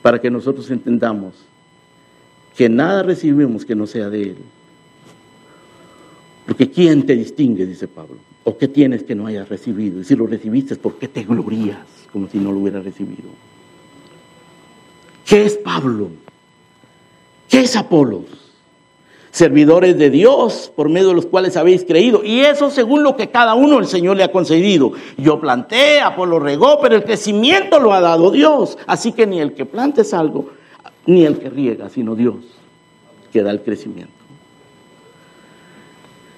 [0.00, 1.34] para que nosotros entendamos
[2.56, 4.36] que nada recibimos que no sea de Él.
[6.46, 7.66] Porque ¿quién te distingue?
[7.66, 8.16] Dice Pablo.
[8.44, 10.00] ¿O qué tienes que no hayas recibido?
[10.00, 11.78] Y si lo recibiste, ¿por qué te glorías
[12.12, 13.28] como si no lo hubieras recibido?
[15.26, 16.08] ¿Qué es Pablo?
[17.48, 18.24] ¿Qué es Apolos?
[19.30, 22.24] Servidores de Dios por medio de los cuales habéis creído.
[22.24, 24.92] Y eso según lo que cada uno el Señor le ha concedido.
[25.16, 28.76] Yo planté, Apolo regó, pero el crecimiento lo ha dado Dios.
[28.86, 30.50] Así que ni el que plante es algo,
[31.06, 32.36] ni el que riega, sino Dios
[33.32, 34.19] que da el crecimiento.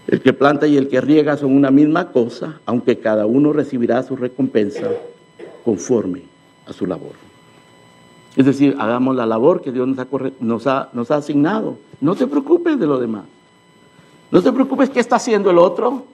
[0.06, 4.02] El que planta y el que riega son una misma cosa, aunque cada uno recibirá
[4.02, 4.88] su recompensa
[5.64, 6.22] conforme
[6.66, 7.12] a su labor.
[8.36, 9.86] Es decir, hagamos la labor que Dios
[10.40, 11.76] nos ha, nos ha, asignado.
[12.00, 13.24] No te preocupes de lo demás.
[14.30, 16.04] No te preocupes qué está haciendo el otro.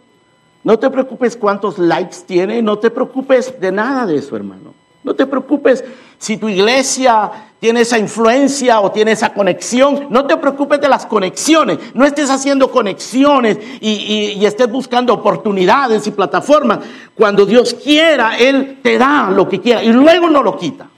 [0.65, 2.61] No te preocupes cuántos likes tiene.
[2.61, 4.75] No te preocupes de nada de eso, hermano.
[5.09, 5.83] No te preocupes
[6.19, 10.09] si tu iglesia tiene esa influencia o tiene esa conexión.
[10.11, 11.79] No te preocupes de las conexiones.
[11.95, 16.81] No estés haciendo conexiones y, estés buscando oportunidades y plataformas.
[17.15, 20.91] Cuando Dios quiera, Él te da lo que quiera y luego no lo quita.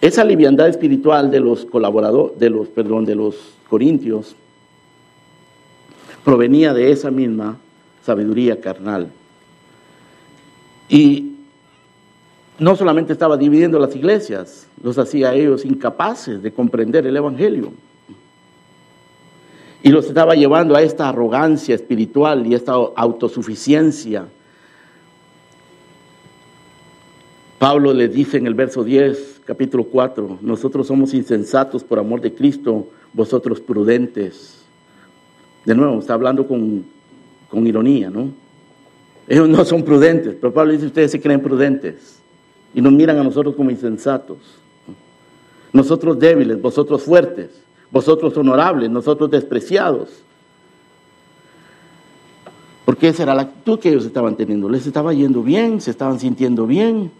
[0.00, 3.34] Esa liviandad espiritual de los colaboradores, de los, perdón, de los
[3.68, 4.36] corintios,
[6.24, 7.56] provenía de esa misma
[8.04, 9.10] sabiduría carnal.
[10.88, 11.34] Y
[12.58, 17.72] no solamente estaba dividiendo las iglesias, los hacía ellos incapaces de comprender el Evangelio.
[19.82, 24.26] Y los estaba llevando a esta arrogancia espiritual y esta autosuficiencia.
[27.58, 32.34] Pablo le dice en el verso 10, capítulo 4, nosotros somos insensatos por amor de
[32.34, 34.64] Cristo, vosotros prudentes.
[35.64, 36.84] De nuevo, está hablando con,
[37.48, 38.47] con ironía, ¿no?
[39.28, 42.18] Ellos no son prudentes, pero Pablo dice, ustedes se creen prudentes
[42.74, 44.38] y nos miran a nosotros como insensatos.
[45.70, 47.50] Nosotros débiles, vosotros fuertes,
[47.90, 50.08] vosotros honorables, nosotros despreciados.
[52.86, 54.66] Porque esa era la actitud que ellos estaban teniendo.
[54.70, 57.10] Les estaba yendo bien, se estaban sintiendo bien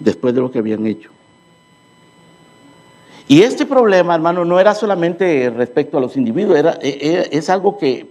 [0.00, 1.10] después de lo que habían hecho.
[3.28, 7.78] Y este problema, hermano, no era solamente respecto a los individuos, e, e, es algo
[7.78, 8.08] que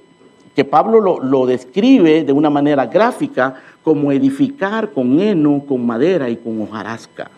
[0.60, 6.36] que Pablo lo, describe de una manera gráfica como edificar con heno, con madera y
[6.36, 7.32] con hojarasca.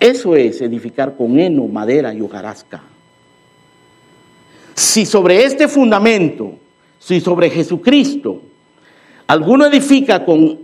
[0.00, 2.80] Eso es edificar con heno, madera y hojarasca.
[4.74, 6.54] Si sobre este fundamento,
[6.98, 8.40] si sobre Jesucristo,
[9.26, 10.60] alguno edifica con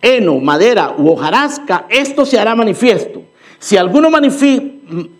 [0.00, 3.20] heno, madera u hojarasca, esto se hará manifiesto.
[3.58, 4.08] Si alguno,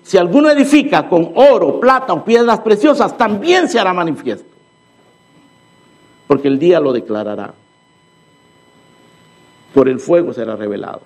[0.02, 4.59] si alguno edifica con oro, plata o piedras preciosas, también se hará manifiesto
[6.30, 7.54] porque el día lo declarará.
[9.74, 11.00] Por el fuego será revelado.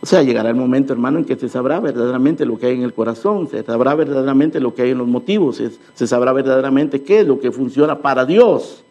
[0.00, 2.82] O sea, llegará el momento, hermano, en que se sabrá verdaderamente lo que hay en
[2.82, 7.02] el corazón, se sabrá verdaderamente lo que hay en los motivos, se, se sabrá verdaderamente
[7.02, 8.82] qué es lo que funciona para Dios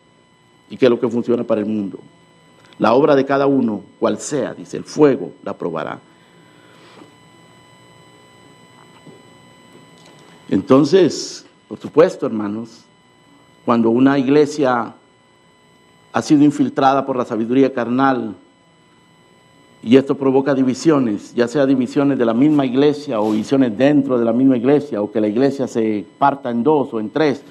[0.70, 2.00] y qué es lo que funciona para el mundo.
[2.80, 6.00] La obra de cada uno, cual sea, dice, el fuego la probará.
[10.48, 12.86] Entonces, por supuesto, hermanos,
[13.66, 14.94] cuando una iglesia
[16.14, 18.36] ha sido infiltrada por la sabiduría carnal
[19.84, 24.26] y esto provoca divisiones, ya sea divisiones de la misma iglesia o divisiones dentro de
[24.26, 27.44] la misma iglesia o que la iglesia se parta en dos o en tres,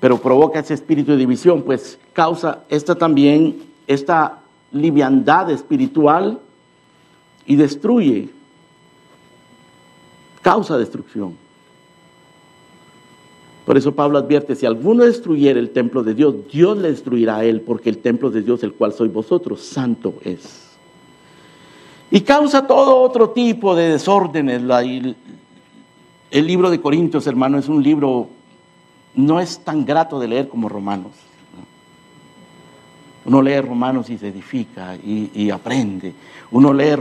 [0.00, 4.40] pero provoca ese espíritu de división, pues causa esta también, esta
[4.72, 6.38] liviandad espiritual
[7.46, 8.30] y destruye,
[10.40, 11.43] causa destrucción.
[13.64, 17.44] Por eso Pablo advierte, si alguno destruyera el templo de Dios, Dios le destruirá a
[17.44, 20.76] él, porque el templo de Dios, el cual sois vosotros, santo es.
[22.10, 24.62] Y causa todo otro tipo de desórdenes.
[26.30, 28.28] El libro de Corintios, hermano, es un libro
[29.14, 31.12] no es tan grato de leer como Romanos.
[33.24, 36.12] Uno lee Romanos y se edifica y, aprende.
[36.50, 36.94] Uno lee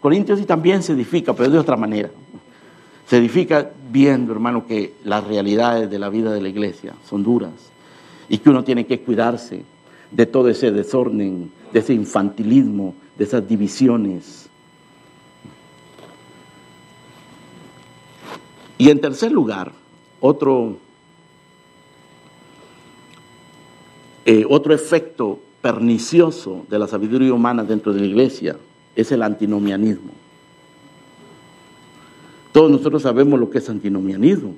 [0.00, 2.10] Corintios y también se edifica, pero de otra manera.
[3.10, 7.50] Se edifica viendo, hermano, que las realidades de la vida de la iglesia son duras
[8.28, 9.64] y que uno tiene que cuidarse
[10.12, 14.48] de todo ese desorden, de ese infantilismo, de esas divisiones.
[18.78, 19.72] Y en tercer lugar,
[20.20, 20.76] otro,
[24.24, 28.56] eh, otro efecto pernicioso de la sabiduría humana dentro de la iglesia
[28.94, 30.12] es el antinomianismo.
[32.52, 34.54] Todos nosotros sabemos lo que es antinomianismo.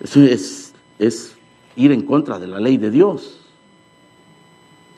[0.00, 1.34] Eso es,
[1.76, 3.40] ir en contra de la ley de Dios.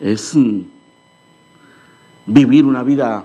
[0.01, 0.63] Es mm,
[2.27, 3.25] vivir una vida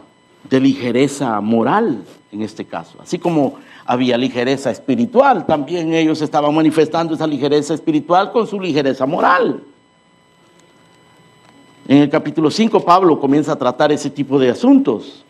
[0.50, 2.98] de ligereza moral en este caso.
[3.02, 9.06] Así como había ligereza espiritual, también ellos estaban manifestando esa ligereza espiritual con su ligereza
[9.06, 9.64] moral.
[11.88, 15.26] En el capítulo 5 Pablo comienza a tratar ese tipo de asuntos.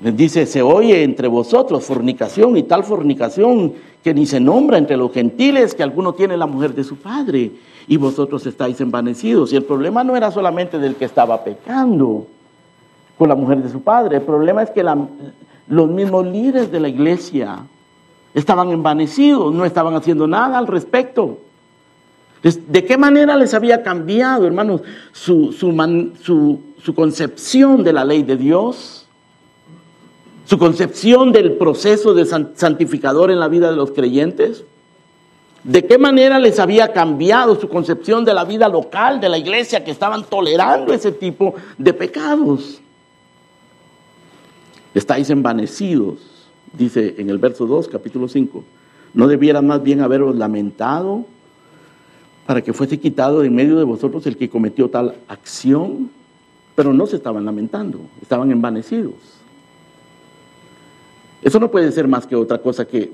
[0.00, 3.72] Dice, se oye entre vosotros fornicación y tal fornicación
[4.02, 7.50] que ni se nombra entre los gentiles que alguno tiene la mujer de su padre
[7.88, 9.52] y vosotros estáis envanecidos.
[9.52, 12.26] Y el problema no era solamente del que estaba pecando
[13.16, 14.84] con la mujer de su padre, el problema es que
[15.66, 17.58] los mismos líderes de la iglesia
[18.32, 21.38] estaban envanecidos, no estaban haciendo nada al respecto.
[22.42, 29.07] ¿De qué manera les había cambiado, hermanos, su, su, concepción de la ley de Dios?
[30.48, 34.64] ¿Su concepción del proceso de santificador en la vida de los creyentes?
[35.62, 39.84] ¿De qué manera les había cambiado su concepción de la vida local de la iglesia
[39.84, 42.80] que estaban tolerando ese tipo de pecados?
[44.94, 46.16] Estáis envanecidos,
[46.72, 48.64] dice en el verso 2, capítulo 5.
[49.12, 51.26] ¿No debiera más bien haberos lamentado
[52.46, 56.08] para que fuese quitado de en medio de vosotros el que cometió tal acción,
[56.74, 59.37] pero no se estaban lamentando, estaban envanecidos.
[61.42, 63.10] Eso no puede ser más que otra cosa que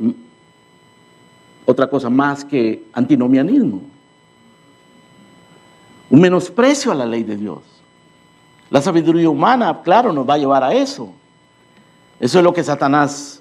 [1.66, 3.82] otra cosa más que antinomianismo.
[6.10, 7.60] Un menosprecio a la ley de Dios.
[8.70, 11.12] La sabiduría humana, claro, nos va a llevar a eso.
[12.20, 13.40] Eso es lo que Satanás,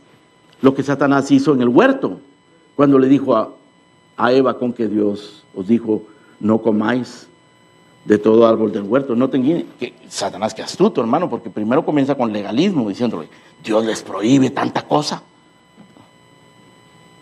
[0.61, 2.19] lo que Satanás hizo en el huerto,
[2.75, 3.49] cuando le dijo a,
[4.17, 6.03] a Eva con que Dios os dijo,
[6.39, 7.27] no comáis
[8.05, 9.15] de todo árbol del huerto.
[9.15, 13.29] No tengan que Satanás que astuto, hermano, porque primero comienza con legalismo, diciéndole,
[13.63, 15.23] Dios les prohíbe tanta cosa.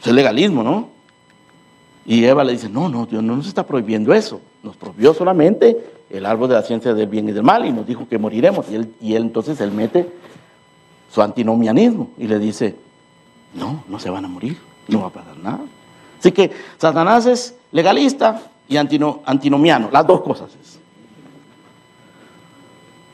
[0.03, 0.89] es legalismo, ¿no?
[2.05, 4.41] Y Eva le dice, no, no, Dios no nos está prohibiendo eso.
[4.63, 5.77] Nos prohibió solamente
[6.09, 8.69] el árbol de la ciencia del bien y del mal y nos dijo que moriremos.
[8.71, 10.11] Y él, y él entonces él mete
[11.11, 12.75] su antinomianismo y le dice,
[13.53, 14.57] no, no se van a morir,
[14.87, 15.61] no va a pasar nada.
[16.19, 20.49] Así que Satanás es legalista y antinomiano, las dos cosas.
[20.55, 20.79] Es.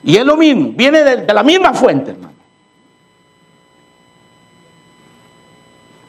[0.03, 2.37] Y es lo mismo, viene de, la misma fuente, hermano.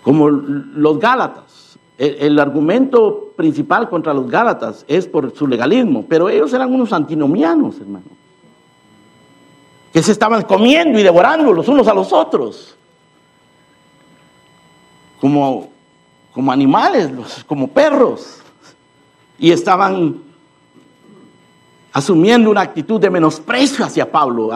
[0.03, 1.78] Como los Gálatas.
[1.96, 6.92] El, el, argumento principal contra los Gálatas es por su legalismo, pero ellos eran unos
[6.92, 8.07] antinomianos, hermano.
[9.92, 12.76] Que se estaban comiendo y devorando los unos a los otros.
[15.20, 15.70] Como
[16.38, 17.11] como animales,
[17.49, 18.38] como perros,
[19.39, 20.16] y estaban
[21.93, 24.51] asumiendo una actitud de menosprecio hacia Pablo.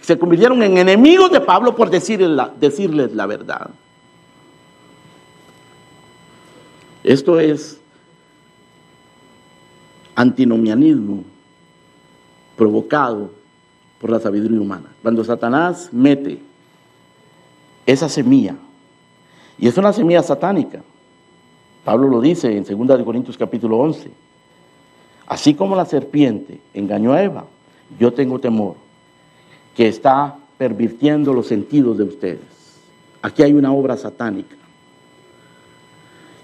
[0.00, 3.70] Se convirtieron en enemigos de Pablo por decirles la, decirles la verdad.
[7.02, 7.80] Esto es
[10.14, 11.24] antinomianismo
[12.56, 13.30] provocado
[14.00, 14.92] por la sabiduría humana.
[15.02, 16.42] Cuando Satanás mete
[17.86, 18.56] esa semilla,
[19.58, 20.82] y es una semilla satánica,
[21.84, 24.10] Pablo lo dice en 2 Corintios capítulo 11.
[25.26, 27.44] Así como la serpiente engañó a Eva,
[27.98, 28.74] yo tengo temor
[29.74, 32.78] que está pervirtiendo los sentidos de ustedes.
[33.22, 34.56] Aquí hay una obra satánica.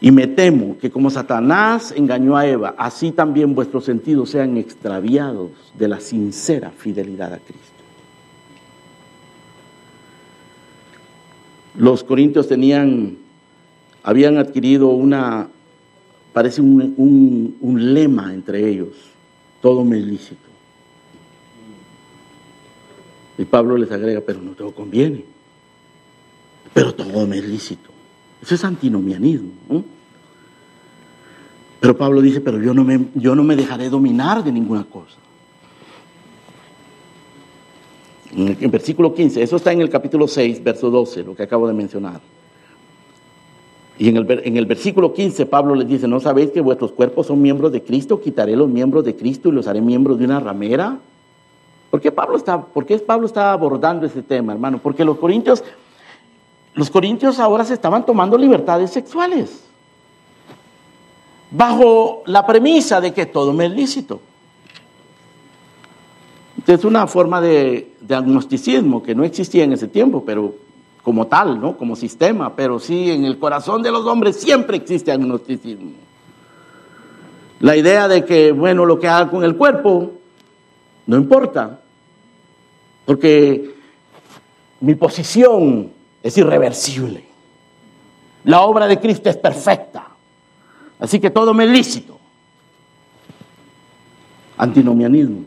[0.00, 5.50] Y me temo que como Satanás engañó a Eva, así también vuestros sentidos sean extraviados
[5.76, 7.76] de la sincera fidelidad a Cristo.
[11.74, 13.18] Los corintios tenían
[14.06, 15.48] habían adquirido una,
[16.32, 17.56] parece un,
[17.92, 18.94] lema entre ellos,
[19.60, 20.46] todo me es lícito.
[23.36, 25.24] Y Pablo les agrega, pero no todo conviene,
[26.72, 27.90] pero todo me es lícito.
[28.40, 29.50] Eso es antinomianismo.
[31.80, 35.18] Pero Pablo dice, pero yo no, me, yo no me dejaré dominar de ninguna cosa.
[38.32, 41.66] En el versículo 15, eso está en el capítulo 6, verso 12, lo que acabo
[41.66, 42.20] de mencionar.
[43.98, 47.28] Y en el, en el versículo 15 Pablo les dice, ¿no sabéis que vuestros cuerpos
[47.28, 48.20] son miembros de Cristo?
[48.20, 50.98] Quitaré los miembros de Cristo y los haré miembros de una ramera.
[51.90, 54.78] ¿Por qué Pablo está, por qué Pablo está abordando ese tema, hermano?
[54.78, 55.64] Porque los corintios,
[56.74, 59.64] los corintios ahora se estaban tomando libertades sexuales.
[61.50, 64.20] Bajo la premisa de que todo me es lícito.
[66.66, 70.65] Es una forma de, de agnosticismo que no existía en ese tiempo, pero
[71.06, 71.76] como tal, ¿no?
[71.76, 75.92] Como sistema, pero sí en el corazón de los hombres siempre existe agnosticismo.
[77.60, 80.14] La idea de que, bueno, lo que haga con el cuerpo
[81.06, 81.78] no importa,
[83.04, 83.72] porque
[84.80, 85.92] mi posición
[86.24, 87.24] es irreversible.
[88.42, 90.08] La obra de Cristo es perfecta,
[90.98, 92.18] así que todo me es lícito.
[94.56, 95.44] Antinomianismo.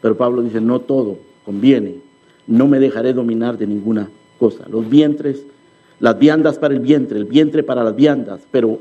[0.00, 1.98] Pero Pablo dice, no todo conviene,
[2.48, 4.10] no me dejaré dominar de ninguna
[4.68, 5.44] los vientres,
[6.00, 8.80] las viandas para el vientre, el vientre para las viandas, pero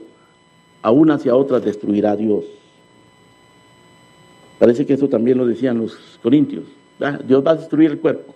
[0.82, 2.46] a unas y a otras destruirá Dios.
[4.60, 6.64] Parece que eso también lo decían los corintios.
[7.28, 8.34] Dios va a destruir el cuerpo.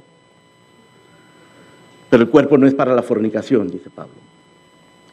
[2.10, 4.14] Pero el cuerpo no es para la fornicación, dice Pablo.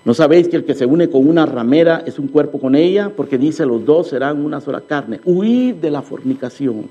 [0.04, 3.12] ¿No sabéis que el que se une con una ramera es un cuerpo con ella?
[3.14, 5.20] Porque dice los dos serán una sola carne.
[5.24, 6.86] Huid de la fornicación.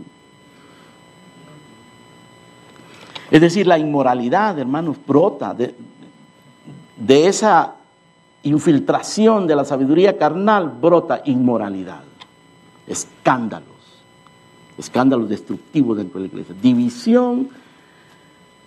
[3.31, 5.73] Es decir, la inmoralidad, hermanos, brota de,
[7.27, 7.75] esa
[8.43, 12.03] infiltración de la sabiduría carnal, brota inmoralidad,
[12.85, 13.69] escándalos,
[14.77, 17.47] escándalos destructivos dentro de la iglesia, división,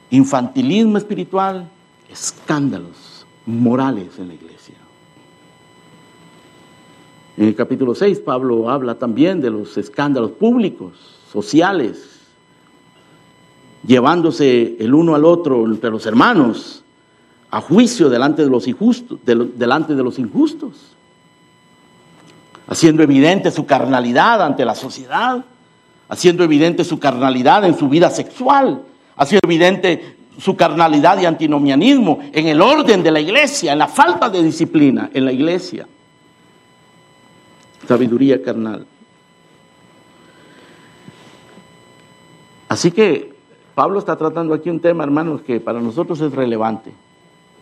[0.09, 1.69] infantilismo espiritual,
[2.11, 4.77] escándalos morales en la iglesia.
[7.37, 10.95] En el capítulo 6 Pablo habla también de los escándalos públicos,
[11.31, 12.14] sociales,
[13.87, 16.83] llevándose el uno al otro entre los hermanos
[17.51, 20.97] a juicio delante de los injustos, delante de los injustos,
[22.67, 25.45] haciendo evidente su carnalidad ante la sociedad,
[26.09, 28.83] haciendo evidente su carnalidad en su vida sexual,
[29.17, 34.29] haciendo evidente su carnalidad y antinomianismo en el orden de la iglesia, en la falta
[34.29, 35.87] de disciplina en la iglesia.
[37.87, 38.85] Sabiduría carnal.
[42.69, 43.34] Así que
[43.75, 46.93] Pablo está tratando aquí un tema, hermanos, que para nosotros es relevante,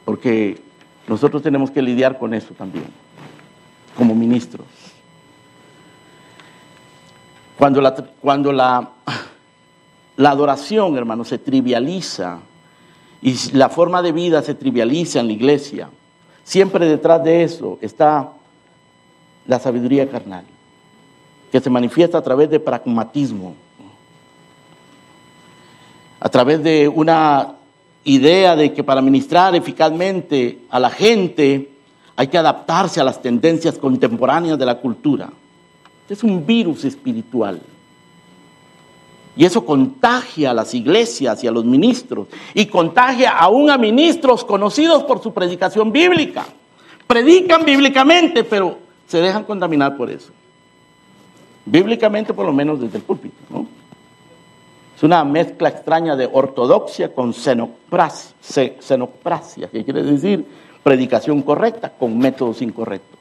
[0.05, 0.61] porque
[1.09, 2.87] nosotros tenemos que lidiar con eso también,
[3.97, 4.67] como ministros.
[7.59, 8.91] Cuando la, cuando la,
[10.17, 12.41] la adoración, hermanos, se trivializa
[13.23, 15.89] y la forma de vida se trivializa en la iglesia,
[16.45, 18.31] siempre detrás de eso está
[19.47, 20.45] la sabiduría carnal,
[21.51, 23.55] que se manifiesta a través de pragmatismo,
[26.23, 27.55] a través de una
[28.05, 31.69] idea de que para ministrar eficazmente a la gente
[32.15, 35.31] hay que adaptarse a las tendencias contemporáneas de la cultura.
[36.09, 37.61] Es un virus espiritual.
[39.35, 42.29] Y eso contagia a las iglesias y a los ministros.
[42.55, 46.47] Y contagia aún a ministros conocidos por su predicación bíblica.
[47.09, 50.31] Predican bíblicamente, pero se dejan contaminar por eso.
[51.65, 53.82] Bíblicamente por lo menos desde el púlpito, ¿no?
[55.03, 58.39] Es una mezcla extraña de ortodoxia con xenoprasia,
[59.67, 60.47] que quiere decir
[60.85, 63.19] predicación correcta con métodos incorrectos.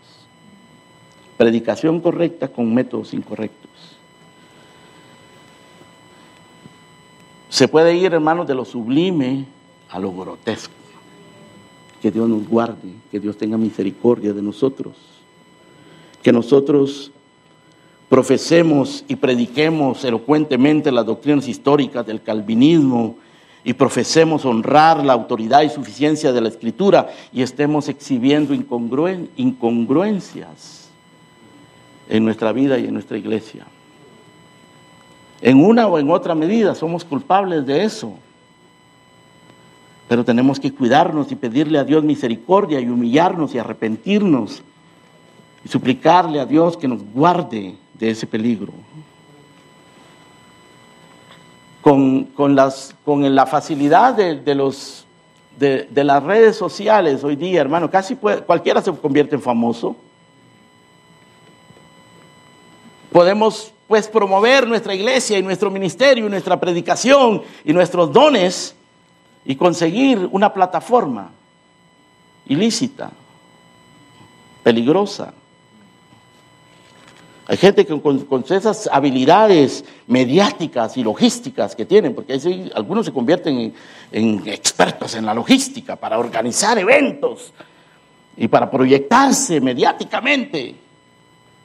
[1.37, 3.71] Predicación correcta con métodos incorrectos.
[7.49, 9.47] Se puede ir, hermanos, de lo sublime
[9.89, 10.75] a lo grotesco.
[11.99, 14.93] Que Dios nos guarde, que Dios tenga misericordia de nosotros.
[16.21, 17.11] Que nosotros
[18.11, 23.15] profesemos y prediquemos elocuentemente las doctrinas históricas del calvinismo
[23.63, 30.89] y profesemos honrar la autoridad y suficiencia de la escritura y estemos exhibiendo incongruencias
[32.09, 33.65] en nuestra vida y en nuestra iglesia.
[35.39, 38.15] En una o en otra medida somos culpables de eso.
[40.09, 44.61] Pero tenemos que cuidarnos y pedirle a Dios misericordia y humillarnos y arrepentirnos
[45.63, 48.73] y suplicarle a Dios que nos guarde de ese peligro.
[51.81, 55.05] Con, las, con la facilidad de, los,
[55.57, 59.95] de, las redes sociales hoy día, hermano, casi cualquiera se convierte en famoso.
[63.11, 68.75] Podemos pues promover nuestra iglesia y nuestro ministerio y nuestra predicación y nuestros dones
[69.45, 71.31] y conseguir una plataforma
[72.47, 73.11] ilícita,
[74.63, 75.33] peligrosa.
[77.51, 82.39] Hay gente que con, esas habilidades mediáticas y logísticas que tienen, porque
[82.73, 83.73] algunos se convierten
[84.09, 87.51] en, expertos en la logística para organizar eventos
[88.37, 90.75] y para proyectarse mediáticamente.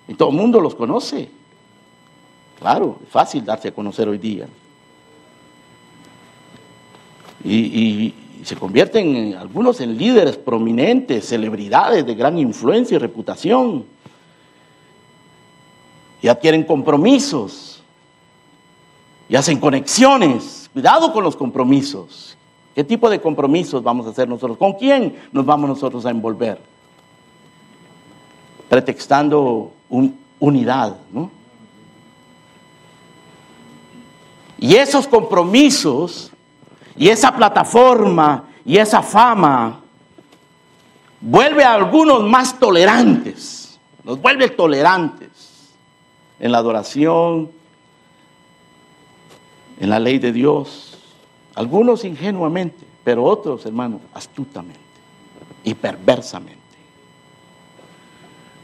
[0.08, 1.28] Y todo el mundo los conoce.
[2.58, 4.48] Claro, es fácil darse a conocer hoy día.
[7.44, 8.12] Y,
[8.42, 13.95] se convierten en, algunos en líderes prominentes, celebridades de gran influencia y reputación.
[16.22, 17.82] Y adquieren compromisos.
[19.28, 20.70] Y hacen conexiones.
[20.72, 22.36] Cuidado con los compromisos.
[22.74, 24.58] ¿Qué tipo de compromisos vamos a hacer nosotros?
[24.58, 26.60] ¿Con quién nos vamos nosotros a envolver?
[28.68, 29.72] Pretextando
[30.38, 31.30] unidad, ¿no?
[34.58, 36.30] Y esos compromisos
[36.96, 39.80] y esa plataforma y esa fama
[41.20, 45.30] vuelve a algunos más tolerantes, nos vuelve tolerantes
[46.38, 47.50] en la adoración,
[49.78, 50.98] en la ley de Dios,
[51.54, 54.80] algunos ingenuamente, pero otros, hermanos, astutamente
[55.64, 56.56] y perversamente.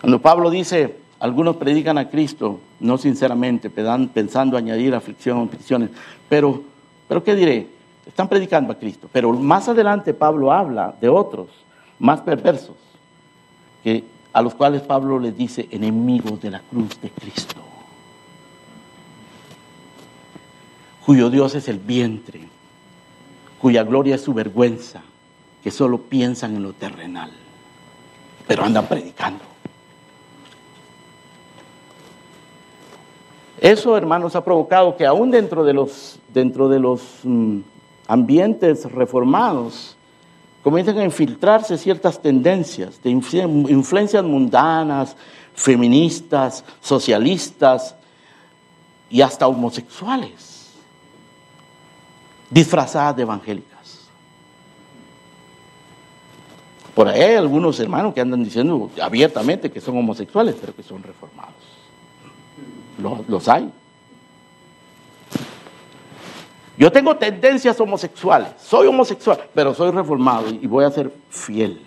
[0.01, 5.91] Cuando Pablo dice, algunos predican a Cristo, no sinceramente, pensando añadir aflicción o aflicciones,
[6.29, 6.63] pero,
[7.09, 7.69] pero ¿qué diré?
[8.07, 9.09] Están predicando a Cristo.
[9.13, 11.49] Pero más adelante Pablo habla de otros
[11.99, 12.75] más perversos,
[13.85, 17.57] que, a los cuales Pablo les dice enemigos de la cruz de Cristo,
[21.05, 22.41] cuyo Dios es el vientre,
[23.61, 25.03] cuya gloria es su vergüenza,
[25.63, 27.31] que solo piensan en lo terrenal,
[28.47, 29.53] pero andan predicando.
[33.61, 37.61] Eso, hermanos, ha provocado que aún dentro de los, dentro de los mm,
[38.09, 39.97] ambientes reformados
[40.63, 45.17] comienzan a infiltrarse ciertas tendencias de influencias mundanas,
[45.55, 47.95] feministas, socialistas
[49.11, 50.71] y hasta homosexuales,
[52.49, 53.73] disfrazadas de evangélicas.
[56.95, 61.03] Por ahí hay algunos hermanos que andan diciendo abiertamente que son homosexuales, pero que son
[61.03, 61.55] reformados.
[62.99, 63.73] Los, los hay.
[66.83, 71.81] Yo tengo tendencias homosexuales, soy homosexual, pero soy reformado y voy a ser fiel.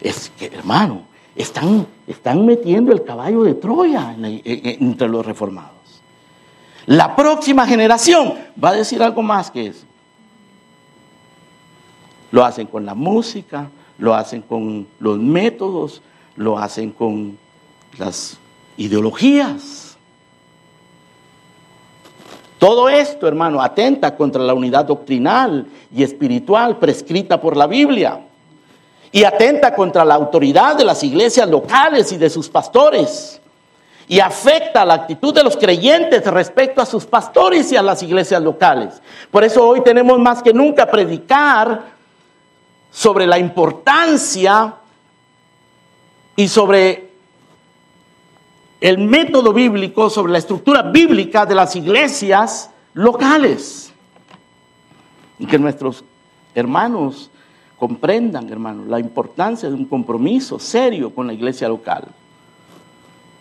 [0.00, 1.02] Es que, hermano,
[1.34, 4.14] están, están metiendo el caballo de Troya
[4.44, 5.72] entre los reformados.
[6.86, 9.84] La próxima generación va a decir algo más que eso.
[12.30, 13.68] Lo hacen con la música,
[13.98, 16.02] lo hacen con los métodos,
[16.36, 17.36] lo hacen con
[17.98, 18.38] las
[18.76, 19.89] ideologías.
[22.60, 28.20] Todo esto, hermano, atenta contra la unidad doctrinal y espiritual prescrita por la Biblia.
[29.10, 33.40] Y atenta contra la autoridad de las iglesias locales y de sus pastores.
[34.06, 38.42] Y afecta la actitud de los creyentes respecto a sus pastores y a las iglesias
[38.42, 39.00] locales.
[39.30, 41.84] Por eso hoy tenemos más que nunca predicar
[42.90, 44.74] sobre la importancia
[46.36, 47.09] y sobre
[48.80, 53.92] el método bíblico, sobre la estructura bíblica de las iglesias locales.
[55.38, 56.04] Y que nuestros
[56.54, 57.30] hermanos
[57.78, 62.08] comprendan, hermanos, la importancia de un compromiso serio con la iglesia local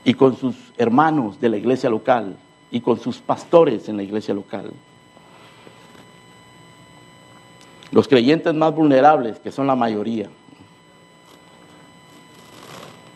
[0.03, 2.37] y con sus hermanos de la iglesia local
[2.71, 4.71] y con sus pastores en la iglesia local.
[7.91, 10.29] Los creyentes más vulnerables, que son la mayoría,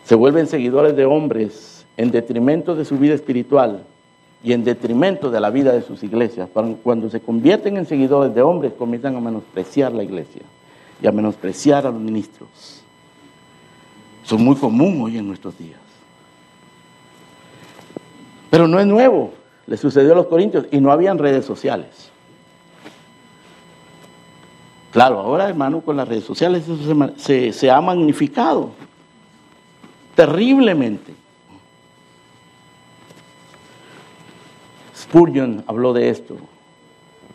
[0.03, 3.83] se vuelven seguidores de hombres en detrimento de su vida espiritual
[4.43, 6.49] y en detrimento de la vida de sus iglesias.
[6.83, 10.41] Cuando se convierten en seguidores de hombres, comienzan a menospreciar la iglesia
[11.01, 12.83] y a menospreciar a los ministros.
[14.25, 15.79] Es muy común hoy en nuestros días.
[18.49, 19.33] Pero no es nuevo.
[19.67, 22.09] Le sucedió a los corintios y no habían redes sociales.
[24.91, 28.71] Claro, ahora hermano, con las redes sociales eso se, se ha magnificado
[30.15, 31.13] terriblemente.
[35.13, 36.37] Spurgeon habló de esto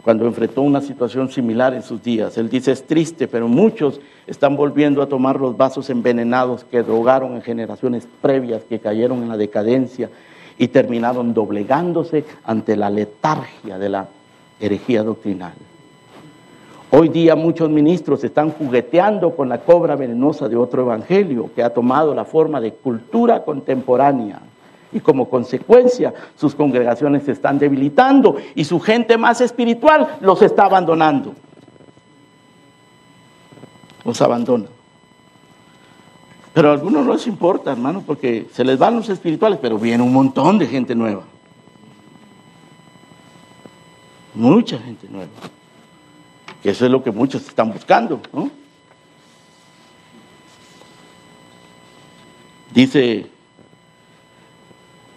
[0.02, 2.36] cuando enfrentó una situación similar en sus días.
[2.36, 7.36] Él dice, es triste, pero muchos están volviendo a tomar los vasos envenenados que drogaron
[7.36, 10.10] en generaciones previas, que cayeron en la decadencia
[10.58, 14.08] y terminaron doblegándose ante la letargia de la
[14.58, 15.54] herejía doctrinal.
[16.90, 21.70] Hoy día muchos ministros están jugueteando con la cobra venenosa de otro evangelio que ha
[21.70, 24.40] tomado la forma de cultura contemporánea
[24.92, 30.64] y como consecuencia sus congregaciones se están debilitando y su gente más espiritual los está
[30.64, 31.34] abandonando.
[34.04, 34.66] Los abandona.
[36.54, 40.02] Pero a algunos no les importa, hermano, porque se les van los espirituales, pero viene
[40.02, 41.22] un montón de gente nueva.
[44.34, 45.30] Mucha gente nueva.
[46.62, 48.50] Que eso es lo que muchos están buscando, ¿no?
[52.72, 53.30] Dice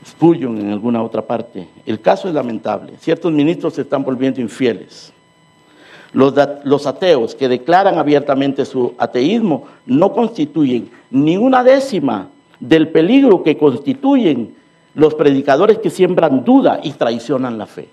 [0.05, 2.93] Spurgeon en alguna otra parte, el caso es lamentable.
[2.99, 5.13] Ciertos ministros se están volviendo infieles.
[6.13, 6.33] Los,
[6.63, 12.27] los, ateos que declaran abiertamente su ateísmo no constituyen ni una décima
[12.59, 14.55] del peligro que constituyen
[14.93, 17.87] los predicadores que siembran duda y traicionan la fe.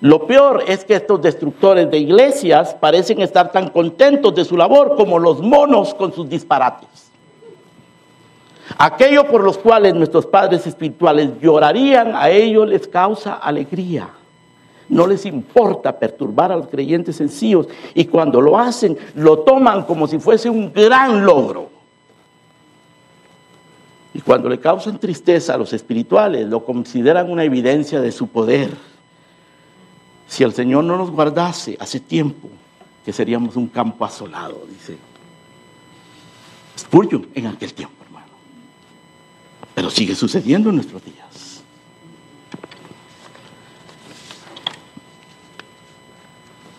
[0.00, 4.94] Lo peor es que estos destructores de iglesias parecen estar tan contentos de su labor
[4.96, 7.07] como los monos con sus disparates.
[8.76, 14.10] Aquello por los cuales nuestros padres espirituales llorarían, a ellos les causa alegría.
[14.88, 20.06] No les importa perturbar a los creyentes sencillos y cuando lo hacen lo toman como
[20.06, 21.70] si fuese un gran logro.
[24.14, 28.70] Y cuando le causan tristeza a los espirituales, lo consideran una evidencia de su poder.
[30.26, 32.48] Si el Señor no nos guardase hace tiempo,
[33.04, 34.96] que seríamos un campo asolado, dice
[36.78, 37.97] Spurgeon en aquel tiempo.
[39.78, 41.62] Pero sigue sucediendo en nuestros días.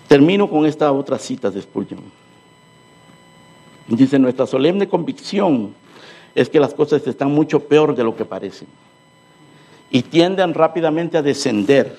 [0.10, 2.02] Termino con esta otra cita de Spurgeon.
[3.88, 5.74] Dice, nuestra solemne convicción
[6.36, 8.68] es que las cosas están mucho peor de lo que parecen
[9.90, 11.98] y tienden rápidamente a descender.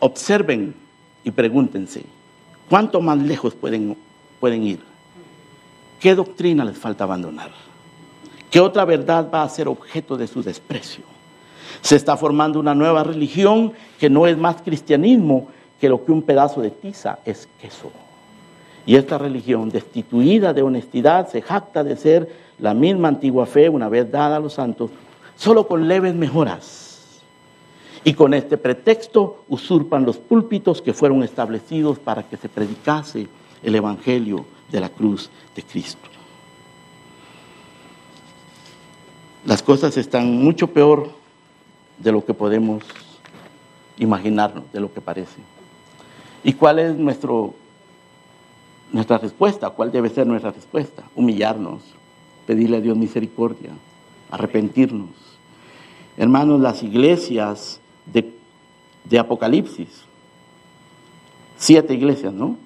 [0.00, 0.74] Observen
[1.22, 2.02] y pregúntense,
[2.68, 3.96] ¿cuánto más lejos pueden,
[4.40, 4.80] pueden ir?
[6.00, 7.69] ¿Qué doctrina les falta abandonar?
[8.50, 11.04] ¿Qué otra verdad va a ser objeto de su desprecio?
[11.82, 15.48] Se está formando una nueva religión que no es más cristianismo
[15.80, 17.90] que lo que un pedazo de tiza es queso.
[18.84, 22.28] Y esta religión, destituida de honestidad, se jacta de ser
[22.58, 24.90] la misma antigua fe, una vez dada a los santos,
[25.36, 27.20] solo con leves mejoras.
[28.02, 33.28] Y con este pretexto usurpan los púlpitos que fueron establecidos para que se predicase
[33.62, 36.09] el Evangelio de la cruz de Cristo.
[39.46, 41.08] Las cosas están mucho peor
[41.98, 42.84] de lo que podemos
[43.96, 45.40] imaginarnos, de lo que parece.
[46.44, 47.54] ¿Y cuál es nuestro,
[48.92, 49.70] nuestra respuesta?
[49.70, 51.04] ¿Cuál debe ser nuestra respuesta?
[51.14, 51.80] Humillarnos,
[52.46, 53.70] pedirle a Dios misericordia,
[54.30, 55.08] arrepentirnos.
[56.18, 58.34] Hermanos, las iglesias de,
[59.04, 60.02] de Apocalipsis,
[61.56, 62.58] siete iglesias, ¿no?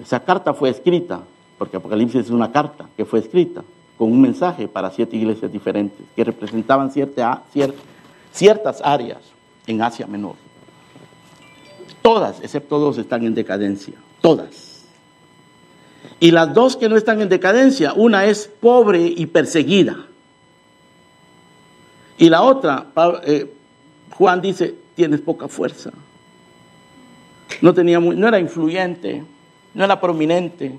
[0.00, 1.22] Esa carta fue escrita,
[1.58, 3.62] porque Apocalipsis es una carta que fue escrita
[4.02, 7.44] con un mensaje para siete iglesias diferentes que representaban cierta,
[8.32, 9.20] ciertas áreas
[9.64, 10.34] en Asia Menor.
[12.02, 13.94] Todas, excepto dos, están en decadencia.
[14.20, 14.86] Todas.
[16.18, 19.96] Y las dos que no están en decadencia, una es pobre y perseguida.
[22.18, 22.88] Y la otra,
[23.24, 23.54] eh,
[24.16, 25.92] Juan dice, tienes poca fuerza.
[27.60, 29.22] No, tenía no era influyente,
[29.74, 30.76] no era prominente.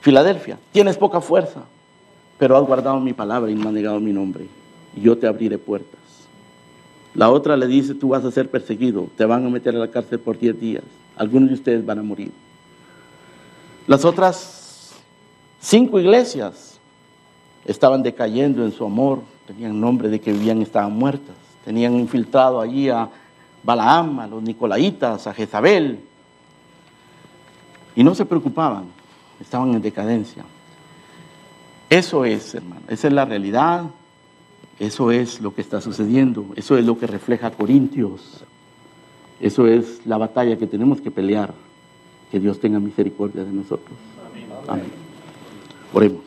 [0.00, 1.64] Filadelfia, tienes poca fuerza,
[2.42, 4.48] pero has guardado mi palabra y no has negado mi nombre.
[4.96, 6.00] Y yo te abriré puertas.
[7.14, 9.88] La otra le dice, tú vas a ser perseguido, te van a meter a la
[9.88, 10.82] cárcel por 10 días.
[11.14, 12.32] Algunos de ustedes van a morir.
[13.86, 14.92] Las otras
[15.60, 16.80] cinco iglesias
[17.64, 22.88] estaban decayendo en su amor, tenían nombre de que vivían estaban muertas, tenían infiltrado allí
[22.88, 23.08] a
[23.62, 26.00] Balaam, a los Nicolaitas, a Jezabel,
[27.94, 28.86] y no se preocupaban,
[29.40, 30.44] estaban en decadencia.
[31.92, 33.84] Eso es, hermano, esa es la realidad,
[34.78, 38.44] eso es lo que está sucediendo, eso es lo que refleja Corintios,
[39.38, 41.52] eso es la batalla que tenemos que pelear.
[42.30, 43.94] Que Dios tenga misericordia de nosotros.
[44.66, 44.90] Amén.
[45.92, 46.22] Oremos.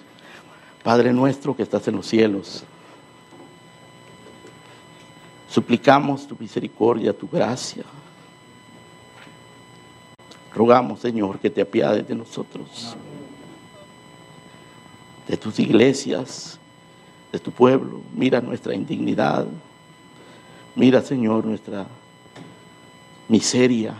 [0.83, 2.63] Padre nuestro que estás en los cielos,
[5.49, 7.85] suplicamos tu misericordia, tu gracia.
[10.53, 12.95] Rogamos, Señor, que te apiades de nosotros,
[15.27, 16.59] de tus iglesias,
[17.31, 18.01] de tu pueblo.
[18.13, 19.47] Mira nuestra indignidad.
[20.75, 21.87] Mira, Señor, nuestra
[23.27, 23.95] miseria,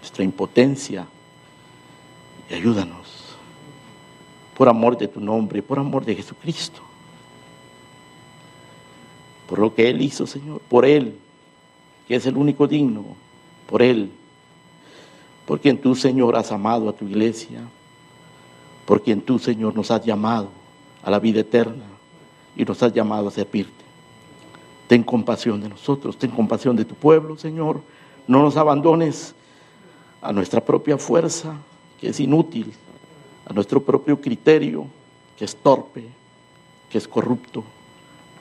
[0.00, 1.06] nuestra impotencia
[2.50, 3.36] y ayúdanos
[4.54, 6.82] por amor de tu nombre, por amor de Jesucristo.
[9.48, 11.16] Por lo que Él hizo, Señor, por Él,
[12.06, 13.04] que es el único digno,
[13.66, 14.10] por Él,
[15.46, 17.62] por quien tú, Señor, has amado a tu iglesia,
[18.90, 20.48] por quien tú, Señor, nos has llamado
[21.04, 21.84] a la vida eterna
[22.56, 23.84] y nos has llamado a servirte.
[24.88, 27.82] Ten compasión de nosotros, ten compasión de tu pueblo, Señor.
[28.26, 29.32] No nos abandones
[30.20, 31.54] a nuestra propia fuerza,
[32.00, 32.72] que es inútil,
[33.46, 34.86] a nuestro propio criterio,
[35.38, 36.08] que es torpe,
[36.88, 37.62] que es corrupto.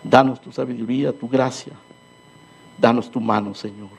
[0.04, 1.74] Danos tu sabiduría, tu gracia.
[2.76, 3.92] Danos tu mano, Señor.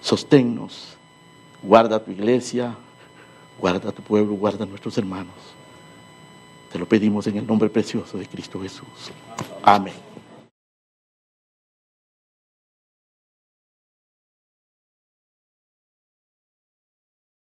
[0.00, 0.96] Sosténnos.
[1.60, 2.76] Guarda tu iglesia,
[3.60, 5.34] guarda tu pueblo, guarda a nuestros hermanos.
[6.72, 9.12] Te lo pedimos en el nombre precioso de Cristo Jesús.
[9.62, 10.09] Amén.